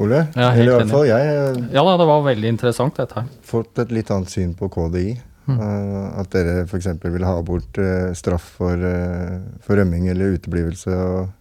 Ole. 0.00 0.22
Ja, 0.34 0.52
Eller 0.52 0.70
i 0.70 0.76
hvert 0.76 0.92
fall 0.92 1.08
jeg. 1.08 1.32
Uh, 1.56 1.72
ja 1.74 1.84
da, 1.88 1.96
det 2.00 2.06
var 2.10 2.22
veldig 2.26 2.52
interessant 2.54 3.00
dette 3.00 3.18
her. 3.20 3.32
Fått 3.46 3.82
et 3.82 3.94
litt 3.94 4.12
annet 4.14 4.32
syn 4.32 4.54
på 4.58 4.70
KDI. 4.74 5.16
Mm. 5.48 5.58
Uh, 5.58 6.06
at 6.20 6.30
dere 6.34 6.62
f.eks. 6.66 6.90
vil 7.06 7.26
ha 7.26 7.34
bort 7.46 7.82
straff 8.18 8.54
for, 8.58 8.88
for, 9.64 9.80
rømming 9.80 10.10
eller 10.12 10.38
uteblivelse. 10.38 10.94
Og, 10.94 11.34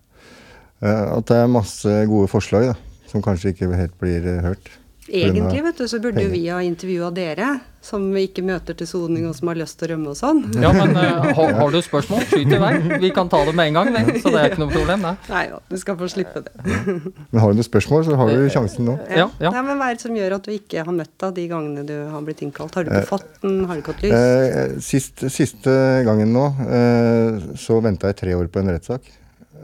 at 0.87 1.29
det 1.29 1.39
er 1.41 1.49
masse 1.49 1.93
gode 2.09 2.29
forslag 2.29 2.69
da, 2.69 2.75
som 3.09 3.23
kanskje 3.25 3.55
ikke 3.55 3.71
helt 3.73 3.95
blir 4.01 4.27
hørt. 4.45 4.69
Egentlig 5.07 5.63
vet 5.63 5.77
du, 5.77 5.87
så 5.87 5.99
burde 6.03 6.23
jo 6.23 6.29
vi 6.31 6.41
ha 6.49 6.59
intervjua 6.63 7.09
dere, 7.15 7.47
som 7.83 8.03
vi 8.11 8.25
ikke 8.27 8.43
møter 8.43 8.75
til 8.75 8.87
soning 8.89 9.27
og 9.29 9.35
som 9.37 9.51
har 9.51 9.59
lyst 9.61 9.77
til 9.79 9.87
å 9.87 9.89
rømme 9.93 10.11
og 10.11 10.17
sånn. 10.19 10.41
Ja, 10.63 10.71
men 10.75 10.91
uh, 10.97 11.29
har, 11.37 11.53
har, 11.55 11.71
du 11.71 11.79
spørsmål, 11.83 12.25
skyt 12.27 12.51
i 12.51 12.59
vei. 12.61 12.71
Vi 13.03 13.11
kan 13.15 13.29
ta 13.31 13.39
det 13.47 13.53
med 13.55 13.71
en 13.71 13.79
gang, 13.79 13.91
det. 13.95 14.21
Så 14.23 14.33
det 14.33 14.41
er 14.41 14.51
ikke 14.51 14.63
noe 14.65 14.73
problem, 14.73 15.05
det. 15.07 15.13
Nei 15.31 15.43
da, 15.53 15.61
du 15.69 15.77
skal 15.79 15.99
få 15.99 16.09
slippe 16.11 16.43
det. 16.47 16.53
men 17.31 17.41
har 17.43 17.53
du 17.53 17.61
noen 17.61 17.67
spørsmål, 17.69 18.07
så 18.07 18.17
har 18.19 18.33
du 18.33 18.47
sjansen 18.53 18.89
nå. 18.89 18.97
Ja, 19.07 19.29
ja. 19.39 19.53
Nei, 19.53 19.63
men 19.69 19.79
Hva 19.79 19.91
er 19.91 19.99
det 19.99 20.03
som 20.03 20.17
gjør 20.19 20.37
at 20.39 20.49
du 20.49 20.55
ikke 20.55 20.83
har 20.89 20.97
møtt 20.99 21.13
deg 21.23 21.37
de 21.37 21.47
gangene 21.53 21.85
du 21.87 21.95
har 22.11 22.27
blitt 22.27 22.43
innkalt? 22.43 22.75
Har 22.75 22.87
du 22.87 22.91
ikke 22.91 23.13
fått 23.13 23.29
den? 23.45 23.61
Har 23.69 23.77
du 23.77 23.85
ikke 23.85 23.95
hatt 23.95 24.03
lys? 24.07 24.17
Eh, 24.17 24.75
sist, 24.83 25.23
siste 25.31 25.77
gangen 26.07 26.35
nå, 26.35 26.49
eh, 26.67 27.47
så 27.59 27.79
venta 27.83 28.11
jeg 28.11 28.21
tre 28.25 28.35
år 28.35 28.51
på 28.51 28.63
en 28.63 28.75
rettssak. 28.75 29.07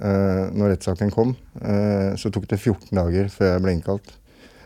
Eh, 0.03 0.45
når 0.56 0.73
rettssaken 0.73 1.12
kom, 1.13 1.36
eh, 1.62 2.15
så 2.19 2.32
tok 2.34 2.47
det 2.49 2.60
14 2.60 2.95
dager 2.97 3.29
før 3.32 3.53
jeg 3.53 3.63
ble 3.63 3.75
innkalt. 3.77 4.15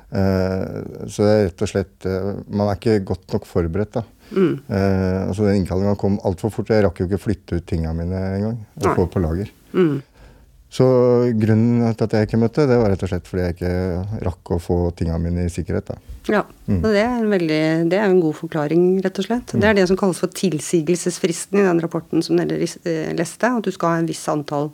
Eh, 0.07 1.07
så 1.11 1.25
det 1.25 1.31
er 1.31 1.41
rett 1.49 1.63
og 1.65 1.67
slett 1.67 2.05
eh, 2.07 2.27
Man 2.47 2.69
er 2.69 2.77
ikke 2.77 3.01
godt 3.09 3.33
nok 3.33 3.47
forberedt, 3.47 3.97
da. 3.97 4.05
Mm. 4.31 4.53
Eh, 4.71 5.23
altså 5.27 5.47
Den 5.47 5.61
innkallinga 5.61 5.95
kom 5.99 6.19
altfor 6.27 6.53
fort. 6.53 6.71
Jeg 6.71 6.85
rakk 6.85 7.01
jo 7.01 7.09
ikke 7.09 7.23
flytte 7.25 7.59
ut 7.59 7.65
tinga 7.67 7.95
mine 7.95 8.21
engang. 8.37 8.61
Og 8.79 8.93
få 9.01 9.09
på 9.11 9.23
lager. 9.23 9.51
Mm. 9.73 9.97
Så 10.77 10.85
grunnen 11.39 11.95
til 11.95 12.03
at 12.03 12.13
jeg 12.13 12.27
ikke 12.27 12.39
møtte, 12.41 12.65
det 12.67 12.75
var 12.75 12.91
rett 12.91 13.03
og 13.05 13.07
slett 13.07 13.27
fordi 13.29 13.45
jeg 13.45 13.55
ikke 13.55 14.23
rakk 14.27 14.49
å 14.51 14.57
få 14.59 14.77
tinga 14.99 15.15
mine 15.23 15.45
i 15.47 15.51
sikkerhet. 15.51 15.93
da. 15.93 16.15
Ja, 16.27 16.41
mm. 16.67 16.81
det, 16.83 16.99
er 16.99 17.13
en 17.21 17.31
veldig, 17.31 17.59
det 17.91 17.99
er 18.01 18.09
en 18.09 18.19
god 18.19 18.35
forklaring, 18.35 18.89
rett 19.03 19.21
og 19.23 19.29
slett. 19.29 19.53
Mm. 19.53 19.61
Det 19.63 19.69
er 19.69 19.77
det 19.79 19.85
som 19.87 19.99
kalles 19.99 20.19
for 20.19 20.33
tilsigelsesfristen 20.35 21.61
i 21.61 21.67
den 21.69 21.79
rapporten 21.83 22.23
som 22.23 22.39
dere 22.39 22.59
leste. 23.15 23.47
At 23.47 23.63
du 23.63 23.71
skal 23.75 23.95
ha 23.95 24.01
en 24.01 24.11
viss 24.11 24.25
antall 24.31 24.73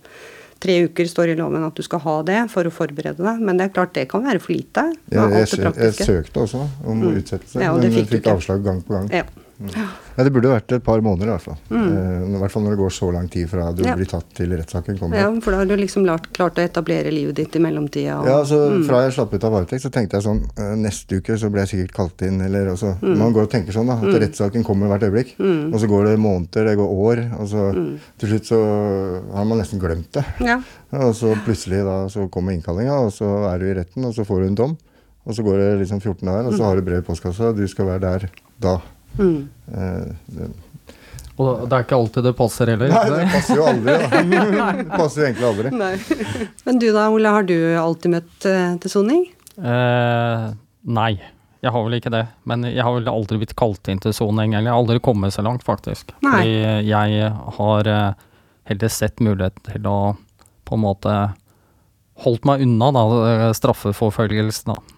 Tre 0.63 0.77
uker 0.87 1.09
står 1.09 1.33
i 1.33 1.37
loven 1.39 1.65
at 1.67 1.75
du 1.75 1.83
skal 1.83 1.99
ha 2.05 2.17
det 2.27 2.39
for 2.53 2.67
å 2.67 2.71
forberede 2.71 3.19
deg, 3.19 3.41
men 3.43 3.59
det 3.59 3.67
er 3.67 3.73
klart 3.75 3.95
det 3.97 4.07
kan 4.11 4.23
være 4.23 4.39
for 4.43 4.55
lite. 4.55 4.85
Ja, 5.11 5.27
jeg, 5.35 5.49
jeg, 5.59 5.95
søkte 5.99 6.45
også 6.45 6.63
om 6.63 7.01
mm. 7.01 7.09
utsettelse, 7.19 7.59
ja, 7.59 7.73
men 7.75 7.97
fikk, 7.97 8.13
fikk 8.15 8.29
avslag 8.31 8.63
gang 8.63 8.79
på 8.85 8.95
gang. 8.95 9.09
Ja. 9.11 9.42
Mm. 9.61 9.69
Ja, 10.17 10.23
Det 10.23 10.31
burde 10.33 10.49
vært 10.49 10.71
et 10.75 10.83
par 10.83 10.99
måneder, 11.01 11.27
i 11.27 11.31
hvert 11.37 11.41
fall. 11.41 11.57
Mm. 11.69 12.35
I 12.35 12.39
hvert 12.41 12.51
fall 12.51 12.63
når 12.63 12.71
det 12.71 12.79
går 12.79 12.89
så 12.91 13.11
lang 13.13 13.27
tid 13.29 13.47
fra 13.49 13.71
du 13.71 13.83
Mm. 13.83 13.87
Ja. 13.87 13.95
blir 13.95 14.05
tatt 14.09 14.25
til 14.33 14.49
rettssaken 14.49 14.97
kommer. 14.99 15.15
Ja, 15.17 15.29
for 15.41 15.51
da 15.51 15.57
har 15.57 15.65
du 15.65 15.75
liksom 15.77 16.05
lart, 16.05 16.31
klart 16.33 16.55
å 16.55 16.63
etablere 16.67 17.11
livet 17.13 17.35
ditt 17.35 17.55
i 17.55 17.59
mellomtida. 17.59 18.19
og- 18.19 18.25
Ja, 18.27 18.39
altså 18.41 18.71
Mm. 18.73 18.85
Fra 18.87 19.01
jeg 19.03 19.13
slapp 19.13 19.33
ut 19.33 19.43
av 19.43 19.51
varetekt, 19.53 19.81
så 19.81 19.91
tenkte 19.91 20.13
jeg 20.17 20.23
sånn 20.23 20.43
eh, 20.57 20.75
Neste 20.75 21.15
uke 21.21 21.37
så 21.37 21.49
blir 21.51 21.65
jeg 21.65 21.69
sikkert 21.87 21.93
kalt 21.93 22.21
inn. 22.21 22.41
eller 22.41 22.67
også, 22.73 22.97
Mm. 23.01 23.17
Man 23.17 23.33
går 23.33 23.41
og 23.43 23.49
tenker 23.51 23.71
sånn 23.71 23.87
da, 23.87 23.93
at 23.93 24.21
rettssaken 24.21 24.63
kommer 24.63 24.87
hvert 24.87 25.03
øyeblikk. 25.11 25.39
Og 25.73 25.79
så 25.79 25.87
går 25.87 26.05
det 26.05 26.19
måneder, 26.19 26.65
det 26.65 26.77
går 26.77 26.89
år, 26.89 27.39
og 27.39 27.47
så 27.47 27.73
Mm. 27.75 27.99
til 28.17 28.29
slutt 28.29 28.45
så 28.45 29.33
har 29.33 29.45
man 29.45 29.59
nesten 29.59 29.79
glemt 29.79 30.11
det. 30.11 30.25
Ja. 30.41 30.57
Og 30.91 31.13
så 31.15 31.35
plutselig 31.45 31.83
da 31.83 32.07
så 32.07 32.29
kommer 32.29 32.51
innkallinga, 32.53 32.91
og 33.05 33.11
så 33.11 33.53
er 33.53 33.59
du 33.59 33.65
i 33.65 33.73
retten, 33.73 34.05
og 34.05 34.13
så 34.13 34.25
får 34.25 34.41
du 34.41 34.45
en 34.47 34.55
dom. 34.55 34.77
Og 35.25 35.33
så 35.33 35.43
går 35.43 35.57
det 35.57 35.87
liksom 35.87 36.01
14 36.01 36.25
dager, 36.27 36.47
og 36.47 36.53
så 36.53 36.63
har 36.63 36.75
du 36.75 36.81
brev 36.81 36.97
i 36.97 37.01
postkassa, 37.01 37.49
og 37.49 37.55
du 37.55 37.65
skal 37.67 37.85
være 37.85 38.01
der 38.01 38.29
da. 38.59 38.81
Mm. 39.19 39.49
Eh, 39.73 40.07
det, 40.37 40.47
Og 41.37 41.63
det 41.69 41.77
er 41.77 41.85
ikke 41.85 41.97
alltid 41.97 42.23
det 42.27 42.33
passer 42.37 42.69
heller. 42.73 42.91
nei, 42.93 43.05
det 43.09 43.29
passer 43.33 43.57
jo 43.59 43.67
aldri, 43.69 43.93
da. 43.99 44.09
Det 44.83 44.89
passer 44.93 45.21
jo 45.21 45.27
egentlig 45.27 45.47
aldri. 45.49 45.71
Nei. 45.79 46.47
Men 46.67 46.81
du 46.81 46.87
da, 46.93 47.07
Ole, 47.13 47.31
har 47.37 47.47
du 47.49 47.55
alltid 47.81 48.13
møtt 48.13 48.45
eh, 48.49 48.75
til 48.83 48.93
soning? 48.93 49.23
Eh, 49.57 50.45
nei, 50.99 51.11
jeg 51.63 51.71
har 51.73 51.85
vel 51.87 51.97
ikke 51.97 52.11
det. 52.13 52.25
Men 52.49 52.67
jeg 52.69 52.83
har 52.85 52.93
vel 52.97 53.09
aldri 53.11 53.39
blitt 53.41 53.55
kalt 53.59 53.89
inn 53.89 54.01
til 54.03 54.13
soning, 54.13 54.53
eller 54.53 54.69
jeg 54.69 54.75
har 54.75 54.81
aldri 54.83 54.99
kommet 55.05 55.33
så 55.35 55.45
langt, 55.45 55.65
faktisk. 55.65 56.13
Nei. 56.25 56.33
Fordi 56.37 56.89
jeg 56.91 57.31
har 57.57 57.89
eh, 57.97 58.25
heller 58.69 58.93
sett 58.93 59.23
mulighet 59.23 59.57
til 59.71 59.89
å 59.89 59.97
på 60.63 60.77
en 60.77 60.83
måte 60.85 61.13
holdt 62.23 62.45
meg 62.47 62.61
unna 62.63 62.91
da, 62.95 63.01
straffeforfølgelsen. 63.57 64.69
da. 64.75 64.92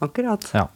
Akkurat. 0.00 0.44
Ja. 0.56 0.66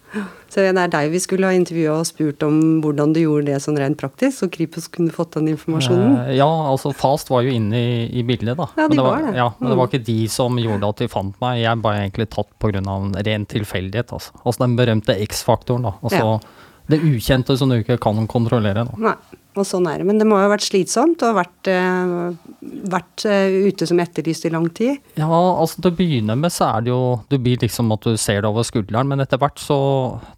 Så 0.52 0.60
det 0.60 0.76
er 0.76 0.88
deg 0.92 1.10
vi 1.10 1.18
skulle 1.22 1.48
ha 1.48 1.56
intervjua 1.56 1.94
og 2.02 2.06
spurt 2.06 2.42
om 2.46 2.58
hvordan 2.84 3.14
du 3.16 3.20
gjorde 3.22 3.46
det 3.48 3.60
sånn 3.64 3.78
rent 3.80 3.96
praktisk, 4.00 4.36
så 4.42 4.48
Kripos 4.52 4.86
kunne 4.92 5.10
fått 5.14 5.32
den 5.38 5.48
informasjonen. 5.54 6.18
Eh, 6.28 6.34
ja, 6.36 6.46
altså 6.46 6.92
Fast 6.94 7.30
var 7.32 7.42
jo 7.46 7.54
inne 7.56 7.74
i, 7.80 7.94
i 8.20 8.22
bildet, 8.22 8.56
da. 8.60 8.68
Ja, 8.76 8.84
de 8.86 8.88
men 8.88 9.00
det 9.00 9.06
var 9.06 9.22
det. 9.24 9.36
Ja, 9.40 9.48
men 9.58 9.70
det 9.70 9.78
var 9.78 9.86
Mm. 9.88 9.92
ikke 9.94 10.04
de 10.06 10.28
som 10.28 10.56
gjorde 10.60 10.88
at 10.88 10.96
de 11.02 11.08
fant 11.08 11.40
meg. 11.40 11.62
Jeg 11.62 11.80
ble 11.82 11.94
egentlig 12.02 12.28
tatt 12.30 12.50
pga. 12.60 12.82
en 12.84 13.12
ren 13.14 13.46
tilfeldighet. 13.46 14.12
Altså. 14.12 14.30
altså 14.44 14.58
den 14.66 14.76
berømte 14.76 15.16
X-faktoren. 15.28 15.82
da. 15.82 15.94
Altså 16.02 16.20
Ja. 16.20 16.40
Det 16.86 17.00
ukjente 17.00 17.56
som 17.56 17.70
du 17.70 17.82
ikke 17.82 17.98
kan 17.98 18.26
kontrollere. 18.28 18.84
da. 18.84 18.92
Nei, 18.98 19.14
og 19.56 19.66
sånn 19.68 19.86
er 19.90 20.00
det. 20.00 20.06
Men 20.08 20.18
det 20.20 20.26
må 20.26 20.36
jo 20.38 20.44
ha 20.46 20.50
vært 20.52 20.66
slitsomt 20.66 21.22
og 21.26 21.36
vært, 21.38 21.70
eh, 21.70 22.58
vært 22.92 23.24
eh, 23.30 23.56
ute 23.68 23.86
som 23.88 24.00
etterlyst 24.02 24.44
i 24.48 24.52
lang 24.54 24.68
tid. 24.74 24.98
Ja, 25.20 25.28
altså 25.28 25.80
til 25.80 25.92
å 25.92 25.96
begynne 25.98 26.36
med 26.40 26.52
så 26.54 26.68
er 26.76 26.84
det 26.86 26.92
jo 26.92 27.00
Du 27.30 27.38
blir 27.38 27.58
liksom 27.62 27.92
at 27.94 28.00
du 28.06 28.16
ser 28.20 28.42
det 28.42 28.50
over 28.50 28.66
skulderen, 28.66 29.08
men 29.08 29.20
etter 29.24 29.38
hvert 29.38 29.58
så 29.62 29.78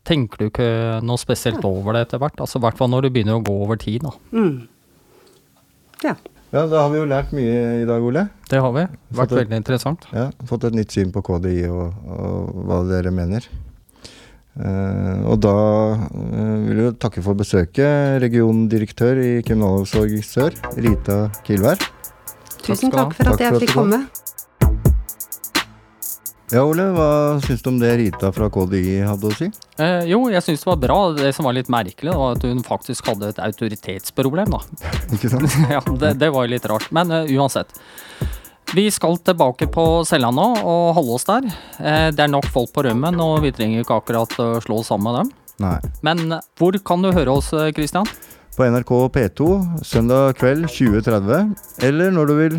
tenker 0.04 0.38
du 0.38 0.46
ikke 0.50 1.02
noe 1.02 1.20
spesielt 1.20 1.64
over 1.64 1.96
det 1.96 2.06
etter 2.08 2.18
hvert. 2.22 2.38
Altså 2.40 2.60
I 2.60 2.64
hvert 2.66 2.78
fall 2.78 2.90
når 2.92 3.06
du 3.06 3.10
begynner 3.10 3.40
å 3.40 3.44
gå 3.44 3.56
over 3.66 3.76
tid, 3.76 4.02
da. 4.06 4.12
Mm. 4.32 4.68
Ja. 6.04 6.14
Ja, 6.54 6.62
da 6.70 6.84
har 6.84 6.90
vi 6.92 7.00
jo 7.00 7.06
lært 7.10 7.32
mye 7.34 7.82
i 7.82 7.86
dag, 7.88 8.02
Ole. 8.06 8.28
Det 8.48 8.60
har 8.62 8.72
vi. 8.72 8.86
Vært 9.18 9.28
det- 9.32 9.38
veldig 9.42 9.56
interessant. 9.60 10.06
Ja, 10.12 10.30
Fått 10.46 10.64
et 10.64 10.74
nytt 10.74 10.92
syn 10.94 11.10
på 11.12 11.22
KDI 11.26 11.68
og, 11.68 11.92
og 12.06 12.66
hva 12.68 12.78
dere 12.88 13.10
mener. 13.10 13.44
Eh, 14.56 15.24
og 15.28 15.40
da 15.44 15.56
eh, 15.96 16.52
vil 16.64 16.78
vi 16.80 16.92
takke 17.02 17.24
for 17.24 17.36
besøket, 17.36 18.20
regiondirektør 18.24 19.20
i 19.20 19.32
Kriminalomsorg 19.44 20.16
Sør, 20.24 20.56
Rita 20.80 21.26
Kilvær. 21.44 21.82
Tusen 22.64 22.90
takk 22.90 23.12
for 23.14 23.28
Takk 23.28 23.36
at 23.36 23.44
jeg 23.46 23.66
fikk 23.66 23.76
komme. 23.76 24.06
Ja, 26.54 26.62
Ole, 26.62 26.84
hva 26.94 27.08
syns 27.42 27.64
du 27.64 27.72
om 27.72 27.78
det 27.80 27.90
Rita 27.98 28.28
fra 28.30 28.46
KDI 28.54 29.00
hadde 29.02 29.26
å 29.26 29.34
si? 29.34 29.48
Eh, 29.82 30.04
jo, 30.12 30.20
jeg 30.30 30.44
syns 30.46 30.62
det 30.62 30.68
var 30.70 30.78
bra. 30.78 30.98
Det 31.18 31.32
som 31.34 31.48
var 31.48 31.56
litt 31.56 31.70
merkelig, 31.72 32.14
var 32.14 32.36
at 32.36 32.46
hun 32.46 32.62
faktisk 32.64 33.10
hadde 33.10 33.32
et 33.32 33.40
autoritetsproblem. 33.42 34.54
da. 34.54 34.60
Ikke 35.16 35.32
sant? 35.32 35.56
ja, 35.74 35.82
det, 35.82 36.12
det 36.22 36.30
var 36.30 36.46
jo 36.46 36.54
litt 36.54 36.68
rart. 36.70 36.86
Men 36.94 37.10
uh, 37.10 37.26
uansett. 37.34 37.74
Vi 38.74 38.90
skal 38.90 39.16
tilbake 39.22 39.68
på 39.72 39.84
cella 40.08 40.30
nå 40.34 40.46
og 40.58 40.94
holde 40.98 41.14
oss 41.16 41.26
der. 41.28 41.46
Eh, 41.78 42.08
det 42.12 42.24
er 42.26 42.32
nok 42.32 42.48
folk 42.52 42.72
på 42.74 42.82
rømmen, 42.88 43.18
og 43.22 43.38
vi 43.44 43.52
trenger 43.54 43.84
ikke 43.84 44.00
akkurat 44.00 44.32
å 44.42 44.48
slå 44.64 44.80
oss 44.82 44.90
sammen 44.90 45.06
med 45.12 45.20
dem. 45.20 45.30
Nei. 45.62 45.76
Men 46.04 46.24
eh, 46.38 46.42
hvor 46.58 46.76
kan 46.84 47.04
du 47.04 47.12
høre 47.14 47.36
oss, 47.38 47.52
eh, 47.56 47.70
Christian? 47.76 48.08
På 48.56 48.64
NRK 48.66 48.90
P2 49.14 49.46
søndag 49.84 50.38
kveld 50.40 50.66
20.30, 50.72 51.54
eller 51.84 52.12
når 52.16 52.30
du 52.30 52.34
vil, 52.38 52.54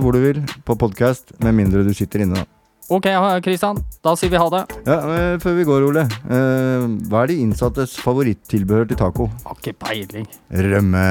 hvor 0.00 0.16
du 0.16 0.22
vil, 0.22 0.38
på 0.64 0.76
podkast, 0.80 1.34
med 1.44 1.52
mindre 1.58 1.82
du 1.84 1.92
sitter 1.92 2.24
inne, 2.24 2.40
da. 2.40 2.46
Ok, 2.88 3.08
Kristian. 3.42 3.80
Da 4.00 4.14
sier 4.16 4.30
vi 4.32 4.38
ha 4.40 4.46
det. 4.52 4.62
Ja, 4.86 5.00
men 5.04 5.40
Før 5.42 5.56
vi 5.58 5.64
går, 5.68 5.88
Ole. 5.90 6.06
eh, 6.30 6.86
hva 7.10 7.24
er 7.24 7.32
de 7.34 7.40
innsattes 7.42 7.98
favorittilbehør 8.00 8.88
til 8.88 9.00
taco? 9.00 9.28
Har 9.44 9.58
ikke 9.60 9.76
peiling. 9.84 10.28
Rømme. 10.54 11.04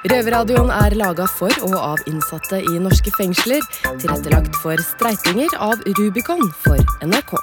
Røverradioen 0.00 0.70
er 0.72 0.94
laga 0.96 1.26
for 1.28 1.52
og 1.66 1.74
av 1.76 2.00
innsatte 2.08 2.62
i 2.64 2.78
norske 2.80 3.12
fengsler. 3.12 3.60
Tilrettelagt 4.00 4.56
for 4.62 4.80
streitinger 4.80 5.52
av 5.60 5.82
Rubicon 5.98 6.40
for 6.62 6.80
NRK. 7.04 7.34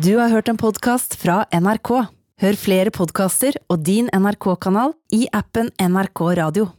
Du 0.00 0.14
har 0.16 0.32
hørt 0.32 0.48
en 0.48 0.56
podkast 0.60 1.18
fra 1.20 1.42
NRK. 1.52 1.92
Hør 2.40 2.56
flere 2.60 2.92
podkaster 2.96 3.60
og 3.68 3.84
din 3.84 4.08
NRK-kanal 4.08 4.96
i 5.12 5.26
appen 5.36 5.68
NRK 5.76 6.24
Radio. 6.40 6.70